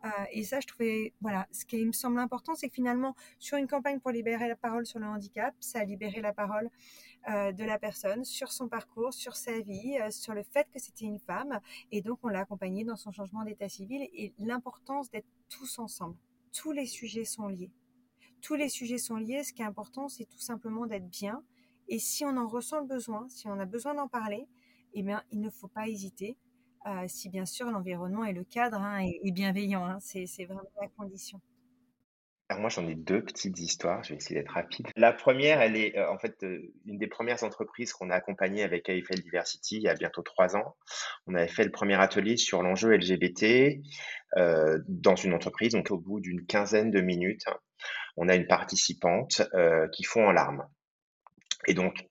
Euh, 0.05 0.09
et 0.31 0.45
ça, 0.45 0.61
je 0.61 0.69
trouvais, 0.69 1.13
voilà, 1.21 1.49
ce 1.51 1.65
qui 1.65 1.85
me 1.85 1.91
semble 1.91 2.21
important, 2.21 2.55
c'est 2.55 2.69
que 2.69 2.75
finalement, 2.75 3.17
sur 3.41 3.59
une 3.59 3.67
campagne 3.67 3.99
pour 3.99 4.13
libérer 4.13 4.47
la 4.47 4.55
parole 4.55 4.87
sur 4.87 5.01
le 5.01 5.07
handicap, 5.07 5.57
ça 5.59 5.81
a 5.81 5.85
libéré 5.85 6.21
la 6.21 6.33
parole 6.33 6.71
euh, 7.29 7.51
de 7.51 7.65
la 7.65 7.81
personne 7.81 8.25
sur 8.25 8.53
son 8.53 8.69
parcours, 8.69 9.13
sur 9.13 9.35
sa 9.35 9.59
vie, 9.59 9.99
sur 10.11 10.35
le 10.35 10.45
fait 10.45 10.69
que 10.73 10.79
c'était 10.79 11.07
une 11.07 11.19
femme. 11.19 11.59
Et 11.91 12.01
donc, 12.01 12.21
on 12.23 12.29
l'a 12.29 12.41
accompagnée 12.41 12.85
dans 12.85 12.97
son 12.97 13.11
changement 13.11 13.43
d'état 13.43 13.69
civil 13.69 14.09
et 14.13 14.33
l'importance 14.39 15.11
d'être 15.11 15.27
tous 15.49 15.81
ensemble. 15.81 16.17
Tous 16.53 16.71
les 16.71 16.87
sujets 16.87 17.25
sont 17.25 17.49
liés. 17.49 17.73
Tous 18.43 18.55
les 18.55 18.69
sujets 18.69 18.99
sont 18.99 19.17
liés. 19.17 19.45
Ce 19.45 19.53
qui 19.53 19.63
est 19.63 19.67
important, 19.67 20.09
c'est 20.09 20.27
tout 20.27 20.39
simplement 20.39 20.87
d'être 20.87 21.09
bien. 21.09 21.43
Et 21.89 21.99
si 21.99 22.25
on 22.25 22.37
en 22.37 22.47
ressent 22.47 22.81
le 22.81 22.87
besoin, 22.87 23.27
si 23.29 23.49
on 23.49 23.59
a 23.59 23.65
besoin 23.65 23.95
d'en 23.95 24.09
parler, 24.09 24.47
eh 24.95 25.03
bien, 25.03 25.23
il 25.31 25.41
ne 25.41 25.51
faut 25.51 25.69
pas 25.69 25.89
hésiter, 25.89 26.37
euh, 26.87 27.05
si 27.07 27.29
bien 27.29 27.47
sûr 27.47 27.71
l'environnement 27.71 28.25
et 28.25 28.33
le 28.33 28.45
cadre 28.45 28.79
hein, 28.79 29.01
est, 29.01 29.33
bienveillant. 29.33 29.85
Hein, 29.85 29.99
c'est 30.01 30.45
vraiment 30.45 30.63
la 30.81 30.89
condition. 30.89 31.41
Moi, 32.51 32.71
j'en 32.71 32.89
ai 32.89 32.95
deux 32.95 33.23
petites 33.23 33.59
histoires. 33.59 34.03
Je 34.03 34.11
vais 34.11 34.17
essayer 34.17 34.41
d'être 34.41 34.53
rapide. 34.53 34.87
La 34.97 35.13
première, 35.13 35.61
elle 35.61 35.77
est 35.77 35.99
euh, 35.99 36.11
en 36.11 36.19
fait 36.19 36.43
euh, 36.45 36.73
une 36.87 36.97
des 36.97 37.07
premières 37.07 37.45
entreprises 37.45 37.93
qu'on 37.93 38.09
a 38.09 38.15
accompagnées 38.15 38.63
avec 38.63 38.89
AFL 38.89 39.21
Diversity 39.21 39.77
il 39.77 39.83
y 39.83 39.89
a 39.89 39.95
bientôt 39.95 40.23
trois 40.23 40.57
ans. 40.57 40.77
On 41.27 41.35
avait 41.35 41.49
fait 41.49 41.65
le 41.65 41.71
premier 41.71 42.01
atelier 42.01 42.39
sur 42.39 42.63
l'enjeu 42.63 42.97
LGBT 42.97 43.81
dans 44.37 45.17
une 45.17 45.35
entreprise. 45.35 45.73
Donc 45.73 45.91
au 45.91 45.99
bout 45.99 46.21
d'une 46.21 46.47
quinzaine 46.47 46.91
de 46.91 47.01
minutes, 47.03 47.45
on 48.19 48.29
a 48.29 48.35
une 48.35 48.47
participante 48.47 49.43
qui 49.93 50.05
fond 50.05 50.27
en 50.27 50.33
larmes. 50.33 50.67
Et 51.67 51.75
donc, 51.75 52.07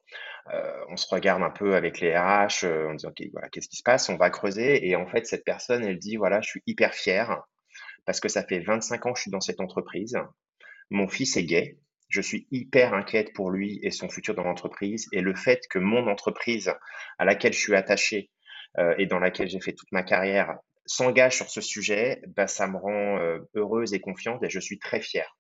on 0.90 0.98
se 0.98 1.08
regarde 1.14 1.44
un 1.44 1.50
peu 1.50 1.76
avec 1.76 2.00
les 2.00 2.18
RH, 2.18 2.66
on 2.66 2.96
dit 2.96 3.06
ok, 3.06 3.22
voilà, 3.34 3.50
qu'est-ce 3.50 3.68
qui 3.68 3.78
se 3.78 3.84
passe? 3.84 4.10
On 4.10 4.18
va 4.18 4.30
creuser. 4.30 4.88
Et 4.88 4.96
en 4.96 5.06
fait, 5.08 5.26
cette 5.26 5.44
personne, 5.44 5.84
elle 5.84 6.00
dit 6.00 6.16
voilà, 6.16 6.42
je 6.42 6.50
suis 6.50 6.64
hyper 6.66 6.94
fière 6.94 7.44
parce 8.08 8.22
que 8.22 8.30
ça 8.30 8.44
fait 8.44 8.60
25 8.60 9.06
ans 9.06 9.14
que 9.14 9.20
je 9.20 9.24
suis 9.24 9.32
dans 9.32 9.42
cette 9.42 9.60
entreprise. 9.60 10.18
Mon 10.90 11.08
fils 11.08 11.36
est 11.36 11.44
gay. 11.44 11.78
Je 12.10 12.22
suis 12.22 12.48
hyper 12.52 12.94
inquiète 12.94 13.34
pour 13.34 13.52
lui 13.52 13.80
et 13.84 13.92
son 13.92 14.08
futur 14.08 14.34
dans 14.34 14.44
l'entreprise. 14.44 15.08
Et 15.12 15.20
le 15.20 15.36
fait 15.36 15.60
que 15.70 15.78
mon 15.78 16.08
entreprise 16.08 16.74
à 17.20 17.26
laquelle 17.26 17.52
je 17.52 17.60
suis 17.60 17.76
attaché 17.76 18.32
euh, 18.78 18.96
et 18.98 19.08
dans 19.08 19.20
laquelle 19.20 19.50
j'ai 19.50 19.60
fait 19.60 19.74
toute 19.74 19.92
ma 19.92 20.04
carrière 20.04 20.58
s'engage 20.88 21.36
sur 21.36 21.50
ce 21.50 21.62
sujet, 21.62 22.22
bah, 22.36 22.48
ça 22.48 22.68
me 22.68 22.78
rend 22.78 23.20
euh, 23.20 23.40
heureuse 23.56 23.94
et 23.94 24.00
confiante 24.00 24.44
et 24.44 24.50
je 24.50 24.60
suis 24.60 24.80
très 24.80 25.02
fière. 25.02 25.38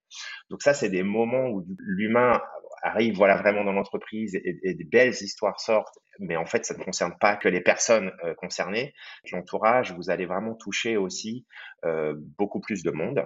Donc 0.49 0.61
ça, 0.61 0.73
c'est 0.73 0.89
des 0.89 1.03
moments 1.03 1.47
où 1.47 1.65
l'humain 1.79 2.41
arrive 2.83 3.15
voilà 3.15 3.37
vraiment 3.37 3.63
dans 3.63 3.71
l'entreprise 3.71 4.35
et, 4.35 4.73
des 4.75 4.83
belles 4.83 5.13
histoires 5.13 5.59
sortent, 5.59 5.97
mais 6.19 6.35
en 6.35 6.45
fait, 6.45 6.65
ça 6.65 6.77
ne 6.77 6.83
concerne 6.83 7.13
pas 7.19 7.35
que 7.35 7.49
les 7.49 7.61
personnes 7.61 8.11
euh, 8.23 8.35
concernées. 8.35 8.93
L'entourage, 9.31 9.93
vous 9.93 10.09
allez 10.09 10.25
vraiment 10.25 10.53
toucher 10.53 10.95
aussi 10.95 11.45
euh, 11.85 12.13
beaucoup 12.37 12.59
plus 12.59 12.83
de 12.83 12.91
monde. 12.91 13.25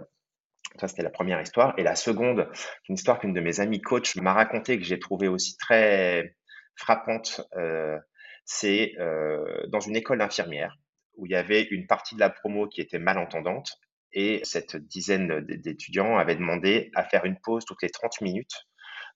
Ça, 0.80 0.88
c'était 0.88 1.04
la 1.04 1.10
première 1.10 1.42
histoire. 1.42 1.74
Et 1.78 1.84
la 1.84 1.96
seconde, 1.96 2.48
une 2.88 2.96
histoire 2.96 3.20
qu'une 3.20 3.34
de 3.34 3.42
mes 3.42 3.60
amies 3.60 3.82
coach 3.82 4.16
m'a 4.16 4.34
racontée, 4.34 4.78
que 4.78 4.86
j'ai 4.86 5.00
trouvé 5.00 5.28
aussi 5.28 5.58
très 5.58 6.38
frappante, 6.78 7.42
c'est 8.46 8.94
dans 9.68 9.82
une 9.82 9.98
école 9.98 10.20
d'infirmière 10.20 10.78
où 11.16 11.26
il 11.26 11.32
y 11.32 11.36
avait 11.36 11.64
une 11.64 11.88
partie 11.88 12.16
de 12.16 12.20
la 12.20 12.30
promo 12.30 12.68
qui 12.68 12.82
était 12.82 13.00
malentendante 13.00 13.78
et 14.14 14.42
cette 14.44 14.76
dizaine 14.76 15.42
d'étudiants 15.46 16.18
avaient 16.18 16.36
demandé 16.36 16.92
à 16.96 17.04
faire 17.04 17.26
une 17.26 17.40
pause 17.40 17.66
toutes 17.66 17.82
les 17.82 17.90
30 17.90 18.22
minutes 18.22 18.68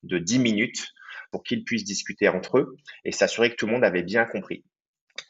de 0.03 0.17
10 0.17 0.39
minutes 0.39 0.87
pour 1.31 1.43
qu'ils 1.43 1.63
puissent 1.63 1.83
discuter 1.83 2.29
entre 2.29 2.59
eux 2.59 2.77
et 3.03 3.11
s'assurer 3.11 3.49
que 3.49 3.55
tout 3.55 3.65
le 3.65 3.73
monde 3.73 3.83
avait 3.83 4.03
bien 4.03 4.25
compris. 4.25 4.63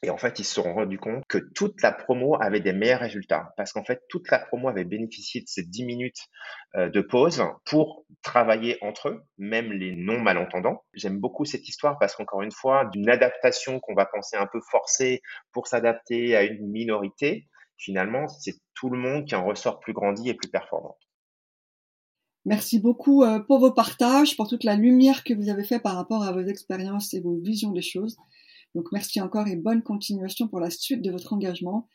Et 0.05 0.11
en 0.11 0.17
fait, 0.17 0.37
ils 0.37 0.43
se 0.43 0.53
sont 0.53 0.71
rendus 0.71 0.99
compte 0.99 1.23
que 1.27 1.39
toute 1.39 1.81
la 1.81 1.91
promo 1.91 2.39
avait 2.39 2.59
des 2.59 2.73
meilleurs 2.73 2.99
résultats 2.99 3.55
parce 3.57 3.73
qu'en 3.73 3.83
fait, 3.83 4.03
toute 4.07 4.29
la 4.29 4.37
promo 4.37 4.69
avait 4.69 4.83
bénéficié 4.83 5.41
de 5.41 5.47
ces 5.47 5.63
10 5.63 5.83
minutes 5.83 6.27
euh, 6.75 6.89
de 6.89 7.01
pause 7.01 7.43
pour 7.65 8.05
travailler 8.21 8.77
entre 8.81 9.09
eux, 9.09 9.23
même 9.39 9.71
les 9.73 9.95
non 9.95 10.19
malentendants. 10.19 10.83
J'aime 10.93 11.17
beaucoup 11.19 11.43
cette 11.43 11.67
histoire 11.67 11.97
parce 11.97 12.15
qu'encore 12.15 12.43
une 12.43 12.51
fois, 12.51 12.85
d'une 12.93 13.09
adaptation 13.09 13.79
qu'on 13.79 13.95
va 13.95 14.05
penser 14.05 14.37
un 14.37 14.45
peu 14.45 14.59
forcée 14.69 15.23
pour 15.51 15.65
s'adapter 15.65 16.35
à 16.35 16.43
une 16.43 16.69
minorité, 16.69 17.47
finalement, 17.77 18.27
c'est 18.27 18.53
tout 18.75 18.91
le 18.91 18.99
monde 18.99 19.25
qui 19.25 19.33
en 19.33 19.43
ressort 19.43 19.79
plus 19.79 19.93
grandi 19.93 20.29
et 20.29 20.35
plus 20.35 20.51
performant. 20.51 20.97
Merci 22.45 22.79
beaucoup 22.79 23.23
euh, 23.23 23.39
pour 23.39 23.57
vos 23.57 23.71
partages, 23.71 24.37
pour 24.37 24.47
toute 24.47 24.65
la 24.65 24.75
lumière 24.75 25.23
que 25.23 25.33
vous 25.33 25.49
avez 25.49 25.63
fait 25.63 25.79
par 25.79 25.95
rapport 25.95 26.21
à 26.21 26.31
vos 26.31 26.45
expériences 26.45 27.11
et 27.15 27.21
vos 27.21 27.37
visions 27.37 27.71
des 27.71 27.81
choses. 27.81 28.17
Donc 28.75 28.91
merci 28.91 29.21
encore 29.21 29.47
et 29.47 29.55
bonne 29.55 29.81
continuation 29.81 30.49
pour 30.49 30.59
la 30.59 30.69
suite 30.69 31.01
de 31.01 31.09
votre 31.09 31.31
engagement. 31.33 31.89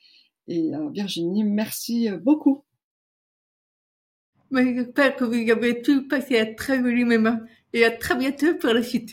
Et 0.48 0.74
euh, 0.74 0.88
Virginie, 0.90 1.44
merci 1.44 2.08
euh, 2.08 2.16
beaucoup. 2.16 2.64
J'espère 4.50 5.14
que 5.14 5.24
vous 5.24 5.50
avez 5.50 5.82
tout 5.82 6.08
passé 6.08 6.38
à 6.38 6.46
très 6.46 6.80
joli 6.80 7.04
moment 7.04 7.38
et 7.72 7.84
à 7.84 7.90
très 7.90 8.16
bientôt 8.16 8.56
pour 8.56 8.72
la 8.72 8.82
suite. 8.82 9.10